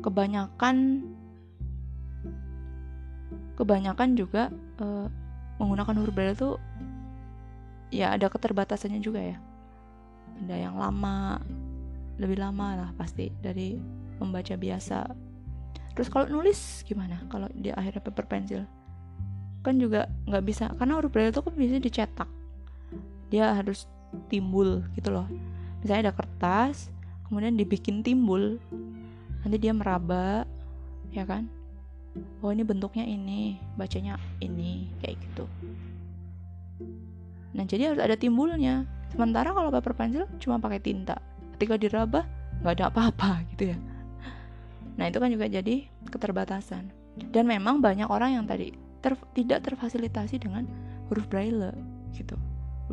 [0.00, 1.02] Kebanyakan
[3.58, 5.10] kebanyakan juga uh,
[5.58, 6.54] menggunakan huruf braille itu
[7.90, 9.38] ya ada keterbatasannya juga ya.
[10.46, 11.42] Ada yang lama
[12.22, 13.74] lebih lama lah pasti dari
[14.22, 15.10] membaca biasa.
[15.98, 17.18] Terus kalau nulis gimana?
[17.26, 18.62] Kalau di akhirnya paper pencil?
[19.66, 22.30] Kan juga nggak bisa karena huruf braille itu kan bisa dicetak
[23.28, 23.88] dia harus
[24.32, 25.28] timbul gitu loh
[25.84, 26.88] misalnya ada kertas
[27.28, 28.56] kemudian dibikin timbul
[29.44, 30.48] nanti dia meraba
[31.12, 31.46] ya kan
[32.42, 35.44] oh ini bentuknya ini bacanya ini kayak gitu
[37.52, 41.16] nah jadi harus ada timbulnya Sementara kalau paper pencil cuma pakai tinta.
[41.56, 42.28] Ketika diraba
[42.60, 43.78] nggak ada apa-apa gitu ya.
[45.00, 46.92] Nah itu kan juga jadi keterbatasan.
[47.32, 50.68] Dan memang banyak orang yang tadi ter tidak terfasilitasi dengan
[51.08, 51.72] huruf braille
[52.12, 52.36] gitu.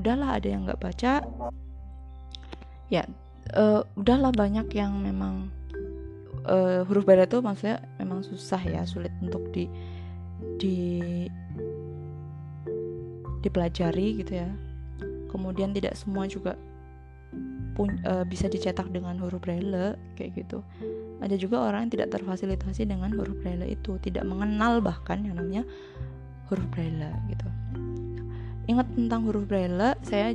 [0.06, 1.26] Udahlah ada yang nggak baca.
[2.94, 3.10] Ya
[3.58, 5.50] uh, udahlah banyak yang memang
[6.46, 9.66] uh, huruf braille itu maksudnya memang susah ya, sulit untuk di
[10.62, 10.78] di
[13.42, 14.50] dipelajari gitu ya.
[15.34, 16.54] Kemudian tidak semua juga
[17.74, 20.62] pun, uh, bisa dicetak dengan huruf braille kayak gitu.
[21.18, 25.66] Ada juga orang yang tidak terfasilitasi dengan huruf braille itu tidak mengenal bahkan yang namanya
[26.46, 27.50] huruf braille gitu
[28.66, 30.34] ingat tentang huruf braille saya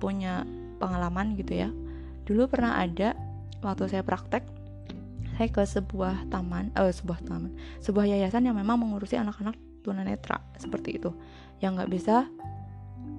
[0.00, 0.44] punya
[0.80, 1.68] pengalaman gitu ya
[2.28, 3.16] dulu pernah ada
[3.64, 4.44] waktu saya praktek
[5.36, 7.52] saya ke sebuah taman eh sebuah taman
[7.84, 11.12] sebuah yayasan yang memang mengurusi anak-anak tunanetra seperti itu
[11.60, 12.28] yang nggak bisa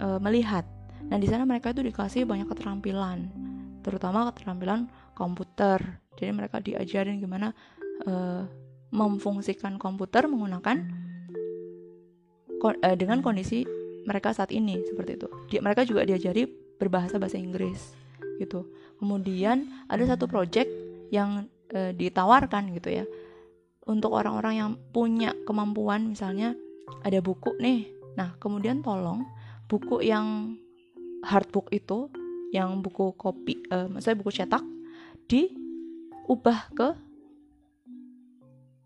[0.01, 0.65] uh, melihat
[1.07, 3.31] Nah, di sana mereka itu dikasih banyak keterampilan,
[3.79, 5.79] terutama keterampilan komputer.
[6.19, 7.55] Jadi mereka diajarin gimana
[8.03, 8.43] uh,
[8.91, 10.77] memfungsikan komputer menggunakan
[12.59, 13.63] uh, dengan kondisi
[14.07, 15.27] mereka saat ini seperti itu.
[15.51, 16.47] Di, mereka juga diajari
[16.79, 17.91] berbahasa bahasa Inggris
[18.39, 18.63] gitu.
[18.97, 20.71] Kemudian ada satu project
[21.11, 23.05] yang uh, ditawarkan gitu ya
[23.87, 26.55] untuk orang-orang yang punya kemampuan misalnya
[27.03, 27.91] ada buku nih.
[28.15, 29.27] Nah, kemudian tolong
[29.67, 30.57] buku yang
[31.27, 32.07] hardbook itu
[32.55, 34.63] yang buku kopi uh, maksudnya buku cetak
[35.27, 36.87] diubah ke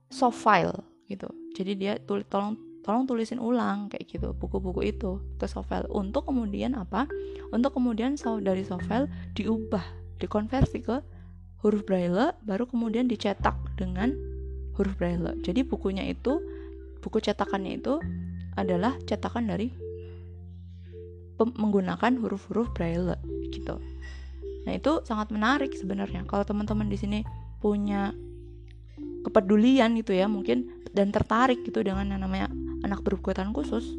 [0.10, 5.86] soft file gitu jadi dia tolong tolong tulisin ulang kayak gitu buku-buku itu ke file
[5.94, 7.06] untuk kemudian apa
[7.54, 9.06] untuk kemudian dari file
[9.38, 9.86] diubah
[10.18, 10.98] dikonversi ke
[11.62, 14.14] huruf braille baru kemudian dicetak dengan
[14.78, 16.42] huruf braille jadi bukunya itu
[17.02, 18.02] buku cetakannya itu
[18.58, 19.74] adalah cetakan dari
[21.42, 23.18] menggunakan huruf-huruf braille
[23.50, 23.82] gitu.
[24.68, 26.22] Nah, itu sangat menarik sebenarnya.
[26.30, 27.20] Kalau teman-teman di sini
[27.58, 28.14] punya
[29.26, 32.52] kepedulian gitu ya, mungkin dan tertarik gitu dengan yang namanya
[32.86, 33.98] anak berkebutuhan khusus.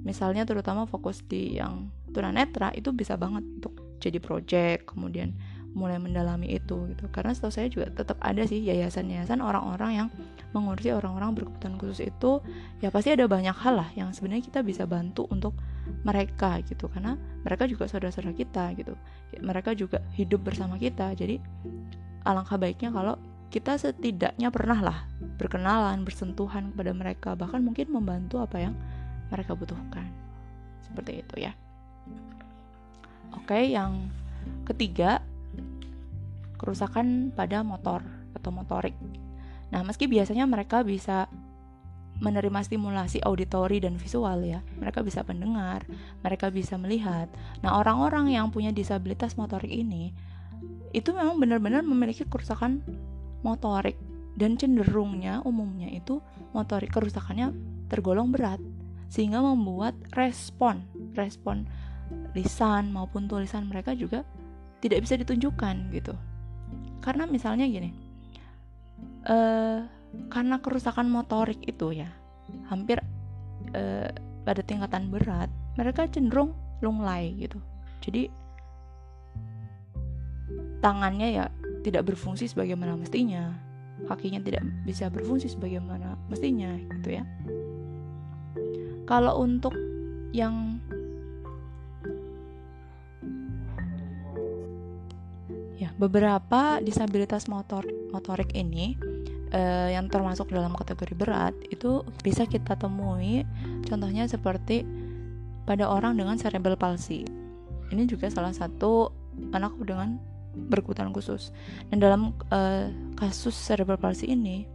[0.00, 5.36] Misalnya terutama fokus di yang tunanetra itu bisa banget untuk jadi project kemudian
[5.70, 10.08] mulai mendalami itu gitu karena setahu saya juga tetap ada sih yayasan-yayasan orang-orang yang
[10.50, 12.42] mengurusi orang-orang berkebutuhan khusus itu
[12.82, 15.54] ya pasti ada banyak hal lah yang sebenarnya kita bisa bantu untuk
[16.02, 17.14] mereka gitu karena
[17.46, 18.98] mereka juga saudara-saudara kita gitu
[19.38, 21.38] mereka juga hidup bersama kita jadi
[22.26, 23.14] alangkah baiknya kalau
[23.50, 24.98] kita setidaknya pernah lah
[25.38, 28.74] berkenalan bersentuhan kepada mereka bahkan mungkin membantu apa yang
[29.30, 30.06] mereka butuhkan
[30.86, 31.52] seperti itu ya
[33.34, 34.10] oke yang
[34.64, 35.20] ketiga
[36.60, 38.04] kerusakan pada motor
[38.36, 38.92] atau motorik.
[39.72, 41.24] Nah, meski biasanya mereka bisa
[42.20, 45.88] menerima stimulasi auditori dan visual ya, mereka bisa mendengar,
[46.20, 47.32] mereka bisa melihat.
[47.64, 50.12] Nah, orang-orang yang punya disabilitas motorik ini
[50.92, 52.84] itu memang benar-benar memiliki kerusakan
[53.42, 53.96] motorik.
[54.38, 56.22] Dan cenderungnya umumnya itu
[56.56, 57.52] motorik kerusakannya
[57.90, 58.62] tergolong berat
[59.10, 60.86] sehingga membuat respon
[61.18, 61.66] respon
[62.32, 64.22] lisan maupun tulisan mereka juga
[64.78, 66.14] tidak bisa ditunjukkan gitu.
[67.02, 67.90] Karena misalnya gini
[69.26, 69.84] uh,
[70.30, 72.08] karena kerusakan motorik itu ya
[72.70, 73.02] hampir
[73.74, 74.08] uh,
[74.46, 77.60] pada tingkatan berat mereka cenderung lunglai gitu.
[78.00, 78.32] Jadi
[80.80, 81.46] tangannya ya
[81.80, 83.56] tidak berfungsi sebagaimana mestinya.
[84.08, 87.24] Kakinya tidak bisa berfungsi sebagaimana mestinya gitu ya.
[89.04, 89.74] Kalau untuk
[90.30, 90.78] yang
[96.00, 98.96] beberapa disabilitas motor motorik ini
[99.52, 103.44] uh, yang termasuk dalam kategori berat itu bisa kita temui
[103.84, 104.88] contohnya seperti
[105.68, 107.28] pada orang dengan cerebral palsy.
[107.92, 109.12] Ini juga salah satu
[109.52, 110.16] anak dengan
[110.54, 111.54] berkebutuhan khusus.
[111.88, 114.66] Dan dalam uh, kasus cerebral palsy ini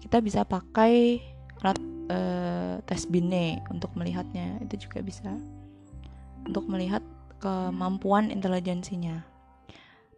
[0.00, 1.20] kita bisa pakai
[1.60, 1.78] alat
[2.10, 4.60] uh, tes bine untuk melihatnya.
[4.64, 5.32] Itu juga bisa
[6.44, 7.04] untuk melihat
[7.40, 9.24] kemampuan intelijensinya.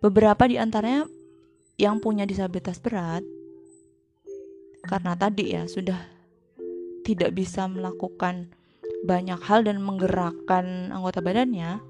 [0.03, 1.07] Beberapa di antaranya
[1.79, 3.23] yang punya disabilitas berat
[4.83, 5.99] karena tadi ya sudah
[7.07, 8.51] tidak bisa melakukan
[9.07, 11.83] banyak hal dan menggerakkan anggota badannya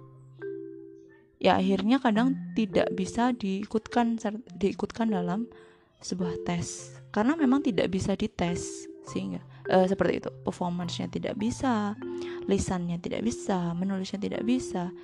[1.43, 4.23] ya akhirnya kadang tidak bisa diikutkan
[4.55, 5.51] diikutkan dalam
[5.99, 6.95] sebuah tes.
[7.11, 10.31] Karena memang tidak bisa dites sehingga uh, seperti itu.
[10.47, 11.99] Performance-nya tidak bisa
[12.47, 14.95] lisannya tidak bisa menulisnya tidak bisa.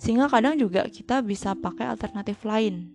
[0.00, 2.90] Sehingga kadang juga kita bisa pakai alternatif lain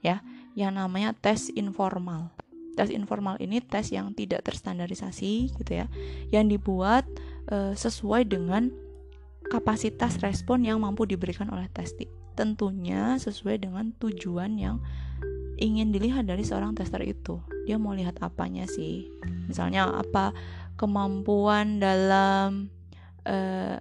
[0.00, 0.24] ya,
[0.56, 2.32] yang namanya tes informal.
[2.78, 5.86] Tes informal ini tes yang tidak terstandarisasi gitu ya,
[6.30, 7.04] yang dibuat
[7.50, 8.70] e, sesuai dengan
[9.48, 12.08] kapasitas respon yang mampu diberikan oleh testi.
[12.36, 14.78] Tentunya sesuai dengan tujuan yang
[15.58, 17.42] ingin dilihat dari seorang tester itu.
[17.66, 19.10] Dia mau lihat apanya sih?
[19.50, 20.30] Misalnya apa
[20.78, 22.70] kemampuan dalam
[23.26, 23.76] uh,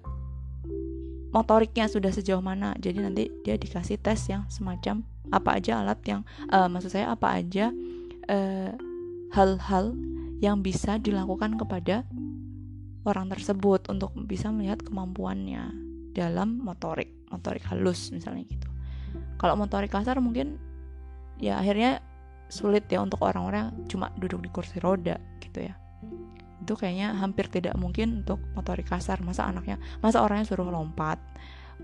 [1.30, 6.22] motoriknya sudah sejauh mana jadi nanti dia dikasih tes yang semacam apa aja alat yang
[6.50, 7.70] uh, maksud saya apa aja
[8.32, 8.72] eh,
[9.36, 9.98] hal-hal uh,
[10.40, 12.08] yang bisa dilakukan kepada
[13.08, 15.72] orang tersebut untuk bisa melihat kemampuannya
[16.12, 18.68] dalam motorik motorik halus misalnya gitu.
[19.38, 20.60] Kalau motorik kasar mungkin
[21.38, 22.02] ya akhirnya
[22.48, 25.76] sulit ya untuk orang-orang cuma duduk di kursi roda gitu ya.
[26.64, 29.24] Itu kayaknya hampir tidak mungkin untuk motorik kasar.
[29.24, 31.20] Masa anaknya masa orangnya suruh lompat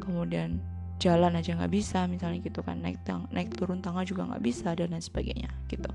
[0.01, 0.57] kemudian
[0.97, 4.95] jalan aja nggak bisa misalnya gitu kan naik naik turun tangga juga nggak bisa dan
[4.95, 5.91] lain sebagainya gitu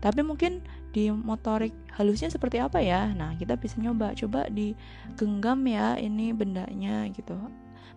[0.00, 3.12] tapi mungkin di motorik halusnya seperti apa ya?
[3.12, 4.16] Nah kita bisa nyoba.
[4.16, 7.36] Coba digenggam ya ini bendanya gitu.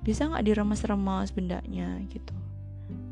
[0.04, 2.36] Bisa nggak diremas-remas bendanya gitu?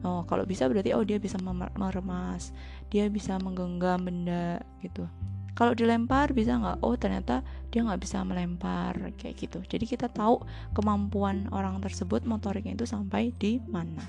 [0.03, 2.51] Oh kalau bisa berarti oh dia bisa meremas.
[2.91, 5.07] Dia bisa menggenggam benda gitu.
[5.55, 6.83] Kalau dilempar bisa nggak?
[6.83, 9.63] Oh ternyata dia nggak bisa melempar kayak gitu.
[9.63, 10.43] Jadi kita tahu
[10.75, 14.03] kemampuan orang tersebut motoriknya itu sampai di mana.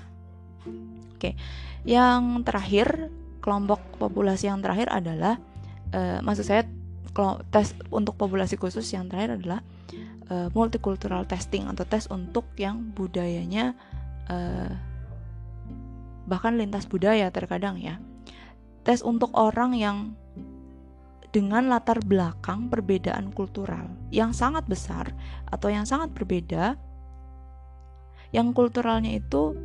[1.15, 1.39] Oke
[1.87, 3.07] yang terakhir
[3.43, 5.35] kelompok populasi yang terakhir adalah
[5.91, 6.63] uh, maksud saya
[7.51, 9.59] tes untuk populasi khusus yang terakhir adalah
[10.31, 13.75] uh, multicultural testing atau tes untuk yang budayanya
[14.31, 14.71] uh,
[16.23, 17.99] bahkan lintas budaya terkadang ya.
[18.87, 20.15] Tes untuk orang yang
[21.33, 25.09] dengan latar belakang perbedaan kultural yang sangat besar
[25.49, 26.77] atau yang sangat berbeda
[28.29, 29.57] yang kulturalnya itu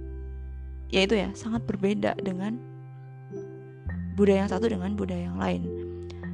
[0.89, 2.57] yaitu ya sangat berbeda dengan
[4.19, 5.63] budaya yang satu dengan budaya yang lain.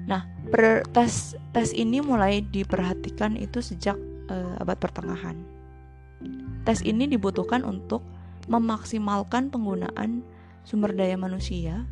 [0.09, 4.01] Nah, per, tes tes ini mulai diperhatikan itu sejak
[4.33, 5.37] uh, abad pertengahan.
[6.65, 8.01] Tes ini dibutuhkan untuk
[8.49, 10.25] memaksimalkan penggunaan
[10.65, 11.85] sumber daya manusia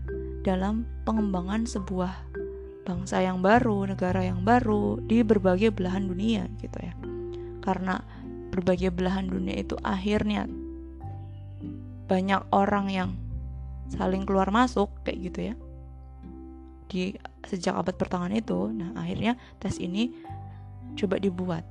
[0.49, 2.12] dalam pengembangan sebuah
[2.88, 6.97] bangsa yang baru, negara yang baru di berbagai belahan dunia gitu ya.
[7.61, 8.01] Karena
[8.53, 10.49] berbagai belahan dunia itu akhirnya
[12.09, 13.11] banyak orang yang
[13.88, 15.55] saling keluar masuk kayak gitu ya
[16.93, 17.16] di
[17.49, 20.12] sejak abad pertengahan itu nah akhirnya tes ini
[20.93, 21.64] coba dibuat.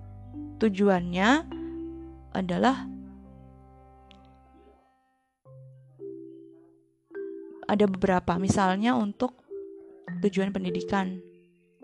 [0.57, 1.29] Tujuannya
[2.33, 2.89] adalah
[7.69, 9.37] ada beberapa misalnya untuk
[10.25, 11.21] tujuan pendidikan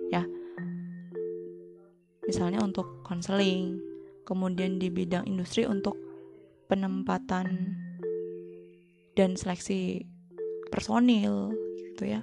[0.09, 0.25] ya.
[2.25, 3.79] Misalnya untuk konseling
[4.25, 5.95] kemudian di bidang industri untuk
[6.67, 7.77] penempatan
[9.15, 10.03] dan seleksi
[10.67, 12.21] personil gitu ya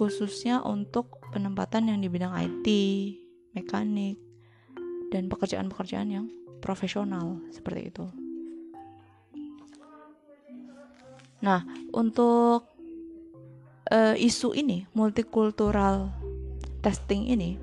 [0.00, 2.66] khususnya untuk penempatan yang di bidang IT,
[3.52, 4.16] mekanik,
[5.12, 6.26] dan pekerjaan-pekerjaan yang
[6.64, 8.08] profesional seperti itu.
[11.44, 12.64] Nah, untuk
[13.92, 16.08] uh, isu ini, multikultural
[16.80, 17.60] testing ini,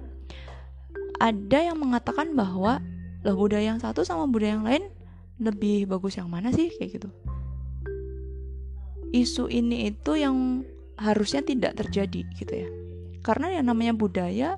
[1.18, 2.78] ada yang mengatakan bahwa
[3.26, 4.84] loh budaya yang satu sama budaya yang lain
[5.42, 7.10] lebih bagus yang mana sih kayak gitu.
[9.10, 10.62] Isu ini itu yang
[10.98, 12.70] harusnya tidak terjadi gitu ya.
[13.22, 14.58] Karena yang namanya budaya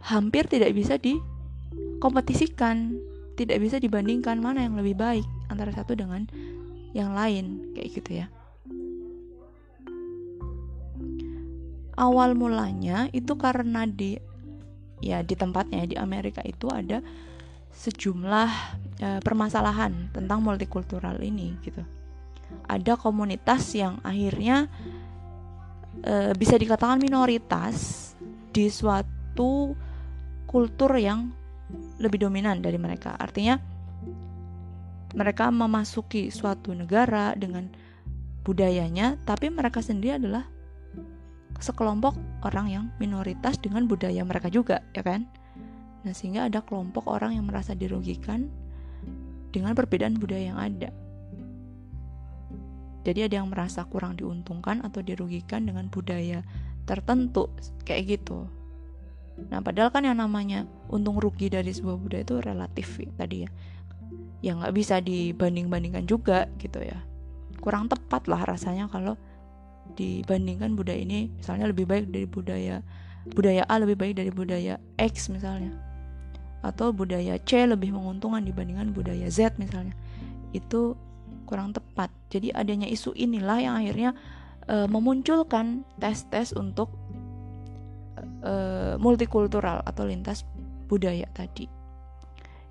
[0.00, 2.96] hampir tidak bisa dikompetisikan,
[3.36, 6.28] tidak bisa dibandingkan mana yang lebih baik antara satu dengan
[6.90, 8.26] yang lain kayak gitu ya
[12.00, 14.16] awal mulanya itu karena di
[15.04, 17.04] ya di tempatnya di Amerika itu ada
[17.70, 18.50] sejumlah
[18.98, 21.84] e, permasalahan tentang multikultural ini gitu
[22.66, 24.66] ada komunitas yang akhirnya
[26.00, 28.12] e, bisa dikatakan minoritas
[28.50, 29.74] di suatu
[30.48, 31.30] kultur yang
[32.02, 33.60] lebih dominan dari mereka artinya
[35.14, 37.66] mereka memasuki suatu negara dengan
[38.46, 40.46] budayanya, tapi mereka sendiri adalah
[41.60, 45.28] sekelompok orang yang minoritas dengan budaya mereka juga, ya kan?
[46.06, 48.48] Nah, sehingga ada kelompok orang yang merasa dirugikan
[49.52, 50.88] dengan perbedaan budaya yang ada.
[53.00, 56.44] Jadi ada yang merasa kurang diuntungkan atau dirugikan dengan budaya
[56.84, 57.48] tertentu
[57.88, 58.44] kayak gitu.
[59.48, 63.50] Nah, padahal kan yang namanya untung rugi dari sebuah budaya itu relatif ya, tadi ya.
[64.40, 67.00] Ya nggak bisa dibanding-bandingkan juga gitu ya.
[67.60, 69.16] Kurang tepat lah rasanya kalau
[69.96, 72.78] dibandingkan budaya ini misalnya lebih baik dari budaya
[73.34, 75.72] budaya A lebih baik dari budaya X misalnya.
[76.60, 79.96] Atau budaya C lebih menguntungkan dibandingkan budaya Z misalnya.
[80.52, 80.96] Itu
[81.50, 84.10] kurang tepat jadi adanya isu inilah yang akhirnya
[84.70, 86.94] e, memunculkan tes-tes untuk
[88.46, 88.52] e,
[89.02, 90.46] multikultural atau lintas
[90.86, 91.66] budaya tadi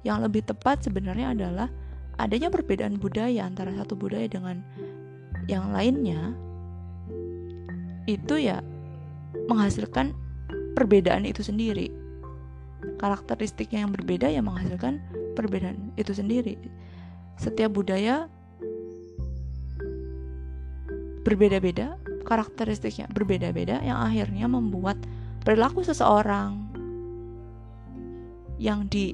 [0.07, 1.67] yang lebih tepat sebenarnya adalah
[2.15, 4.63] adanya perbedaan budaya antara satu budaya dengan
[5.51, 6.35] yang lainnya
[8.07, 8.63] itu ya
[9.45, 10.15] menghasilkan
[10.73, 11.91] perbedaan itu sendiri.
[12.97, 15.03] Karakteristiknya yang berbeda yang menghasilkan
[15.35, 16.55] perbedaan itu sendiri.
[17.35, 18.31] Setiap budaya
[21.29, 21.93] berbeda-beda,
[22.25, 24.97] karakteristiknya berbeda-beda yang akhirnya membuat
[25.45, 26.65] perilaku seseorang
[28.57, 29.13] yang di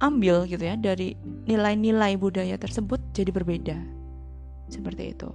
[0.00, 1.12] ambil gitu ya dari
[1.44, 3.78] nilai-nilai budaya tersebut jadi berbeda.
[4.72, 5.28] Seperti itu.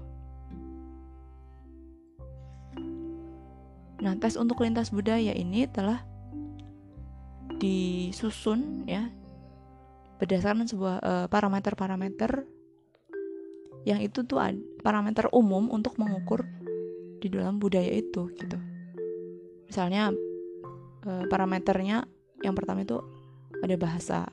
[4.01, 6.01] Nah, tes untuk lintas budaya ini telah
[7.55, 9.07] disusun ya
[10.19, 12.43] berdasarkan sebuah parameter parameter-parameter
[13.87, 14.41] yang itu tuh
[14.85, 16.45] parameter umum untuk mengukur
[17.17, 18.57] di dalam budaya itu gitu.
[19.65, 20.13] Misalnya
[21.09, 22.05] uh, parameternya
[22.45, 23.01] yang pertama itu
[23.65, 24.29] ada bahasa,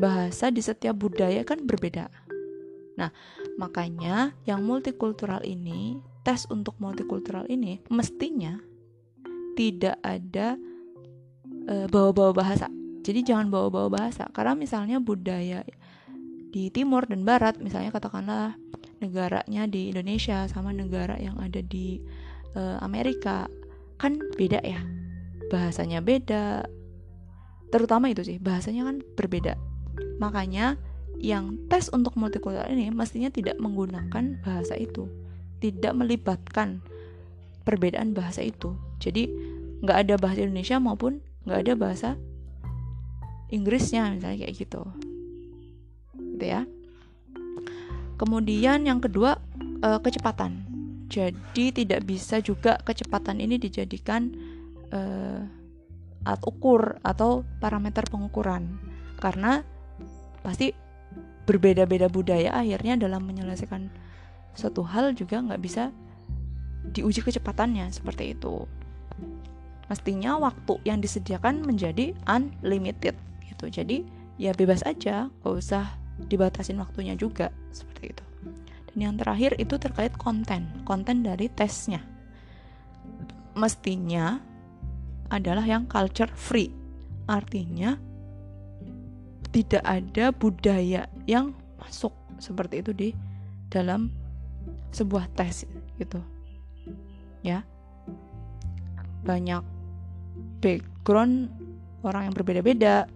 [0.00, 2.08] bahasa di setiap budaya kan berbeda.
[2.94, 3.10] Nah,
[3.58, 8.56] makanya yang multikultural ini, tes untuk multikultural ini mestinya
[9.58, 10.56] tidak ada
[11.66, 12.66] bawa e, bawa-bawa bahasa.
[13.04, 15.66] Jadi jangan bawa-bawa bahasa karena misalnya budaya
[16.54, 18.54] di timur dan barat misalnya katakanlah
[19.02, 21.98] negaranya di Indonesia sama negara yang ada di
[22.54, 23.50] e, Amerika
[23.98, 24.78] kan beda ya.
[25.50, 26.62] Bahasanya beda.
[27.74, 29.58] Terutama itu sih, bahasanya kan berbeda
[30.18, 30.78] Makanya
[31.18, 35.06] yang tes untuk multikultural ini mestinya tidak menggunakan bahasa itu,
[35.62, 36.82] tidak melibatkan
[37.62, 38.74] perbedaan bahasa itu.
[38.98, 39.30] Jadi
[39.82, 42.10] nggak ada bahasa Indonesia maupun nggak ada bahasa
[43.52, 44.82] Inggrisnya misalnya kayak gitu,
[46.34, 46.66] gitu ya.
[48.18, 49.38] Kemudian yang kedua
[49.82, 50.66] eh, kecepatan.
[51.08, 54.34] Jadi tidak bisa juga kecepatan ini dijadikan
[54.90, 55.40] uh,
[56.24, 58.80] alat ukur atau parameter pengukuran
[59.20, 59.62] karena
[60.40, 60.72] pasti
[61.44, 63.92] berbeda-beda budaya akhirnya dalam menyelesaikan
[64.56, 65.92] suatu hal juga nggak bisa
[66.96, 68.64] diuji kecepatannya seperti itu
[69.92, 73.12] mestinya waktu yang disediakan menjadi unlimited
[73.52, 74.00] gitu jadi
[74.40, 75.86] ya bebas aja gak usah
[76.18, 78.24] dibatasin waktunya juga seperti itu.
[78.92, 82.02] Dan yang terakhir itu terkait konten konten dari tesnya.
[83.54, 84.38] Mestinya
[85.30, 86.70] adalah yang culture free.
[87.26, 87.96] Artinya
[89.54, 92.10] tidak ada budaya yang masuk
[92.42, 93.08] seperti itu di
[93.70, 94.10] dalam
[94.90, 95.66] sebuah tes
[95.98, 96.18] gitu
[97.42, 97.62] ya.
[99.22, 99.62] Banyak
[100.58, 101.50] background
[102.04, 103.08] orang yang berbeda-beda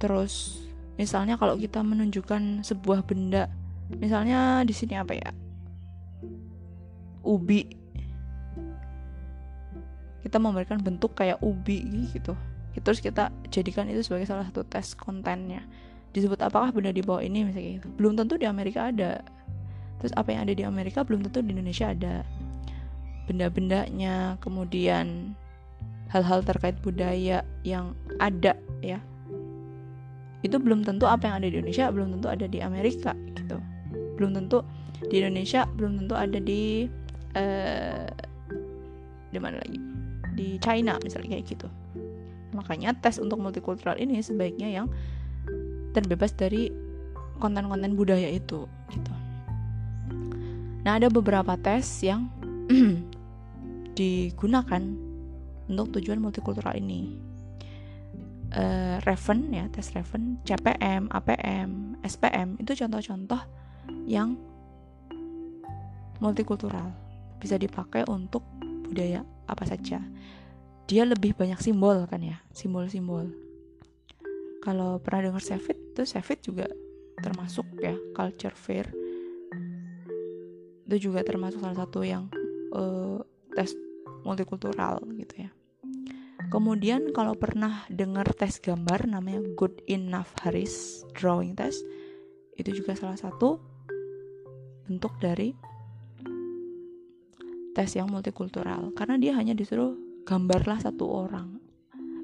[0.00, 0.66] terus
[1.02, 3.50] misalnya kalau kita menunjukkan sebuah benda
[3.98, 5.30] misalnya di sini apa ya?
[7.26, 7.66] Ubi.
[10.22, 11.82] Kita memberikan bentuk kayak ubi
[12.14, 12.38] gitu.
[12.78, 15.66] Terus kita jadikan itu sebagai salah satu tes kontennya.
[16.14, 17.90] Disebut apakah benda di bawah ini misalnya gitu.
[17.98, 19.18] Belum tentu di Amerika ada.
[19.98, 22.22] Terus apa yang ada di Amerika belum tentu di Indonesia ada.
[23.26, 25.34] Benda-bendanya kemudian
[26.14, 29.02] hal-hal terkait budaya yang ada ya
[30.42, 33.56] itu belum tentu apa yang ada di Indonesia belum tentu ada di Amerika gitu.
[34.18, 34.66] Belum tentu
[35.06, 36.90] di Indonesia belum tentu ada di
[37.38, 38.10] uh,
[39.30, 39.78] di mana lagi?
[40.34, 41.68] Di China misalnya kayak gitu.
[42.52, 44.86] Makanya tes untuk multikultural ini sebaiknya yang
[45.94, 46.68] terbebas dari
[47.38, 49.12] konten-konten budaya itu gitu.
[50.82, 52.26] Nah ada beberapa tes yang
[53.98, 54.82] digunakan
[55.70, 57.31] untuk tujuan multikultural ini
[58.56, 63.42] uh, Raven ya tes Raven, CPM, APM, SPM itu contoh-contoh
[64.06, 64.36] yang
[66.22, 66.94] multikultural
[67.42, 68.46] bisa dipakai untuk
[68.86, 69.98] budaya apa saja.
[70.86, 73.32] Dia lebih banyak simbol kan ya, simbol-simbol.
[74.62, 76.70] Kalau pernah dengar Savit itu Savit juga
[77.18, 78.86] termasuk ya culture fair.
[80.86, 82.30] Itu juga termasuk salah satu yang
[82.76, 83.18] uh,
[83.56, 83.74] tes
[84.22, 85.50] multikultural gitu ya.
[86.52, 91.80] Kemudian kalau pernah dengar tes gambar namanya Good Enough Harris Drawing Test
[92.60, 93.56] itu juga salah satu
[94.84, 95.56] bentuk dari
[97.72, 98.92] tes yang multikultural.
[98.92, 99.96] Karena dia hanya disuruh
[100.28, 101.56] gambarlah satu orang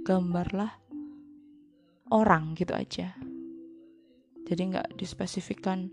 [0.05, 0.77] gambarlah
[2.13, 3.17] orang gitu aja.
[4.45, 5.89] Jadi nggak dispesifikkan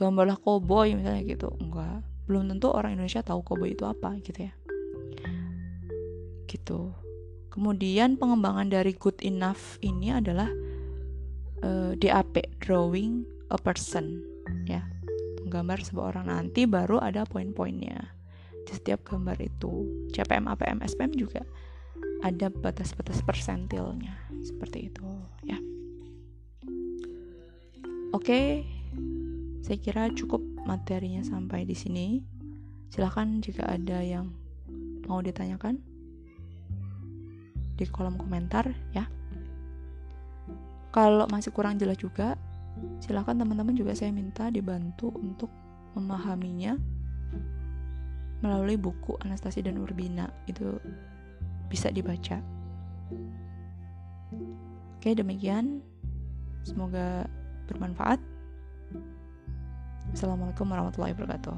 [0.00, 1.52] gambarlah koboi misalnya gitu.
[1.60, 4.56] Enggak belum tentu orang Indonesia tahu koboi itu apa gitu ya.
[6.48, 7.07] Gitu
[7.48, 10.48] Kemudian pengembangan dari good enough ini adalah
[11.64, 14.20] uh, eh, DAP, drawing a person,
[14.68, 14.84] ya.
[15.44, 18.12] Menggambar sebuah orang nanti baru ada poin-poinnya
[18.68, 19.88] di setiap gambar itu.
[20.12, 21.42] CPM, APM, SPM juga
[22.20, 24.12] ada batas-batas persentilnya
[24.44, 25.08] seperti itu,
[25.48, 25.56] ya.
[28.12, 28.64] Oke,
[29.64, 32.24] saya kira cukup materinya sampai di sini.
[32.88, 34.32] Silahkan jika ada yang
[35.04, 35.80] mau ditanyakan
[37.78, 39.06] di kolom komentar ya.
[40.90, 42.34] Kalau masih kurang jelas juga,
[42.98, 45.48] silahkan teman-teman juga saya minta dibantu untuk
[45.94, 46.74] memahaminya
[48.42, 50.78] melalui buku Anastasi dan Urbina itu
[51.70, 52.42] bisa dibaca.
[54.98, 55.78] Oke, demikian.
[56.66, 57.30] Semoga
[57.70, 58.18] bermanfaat.
[60.10, 61.56] Assalamualaikum warahmatullahi wabarakatuh.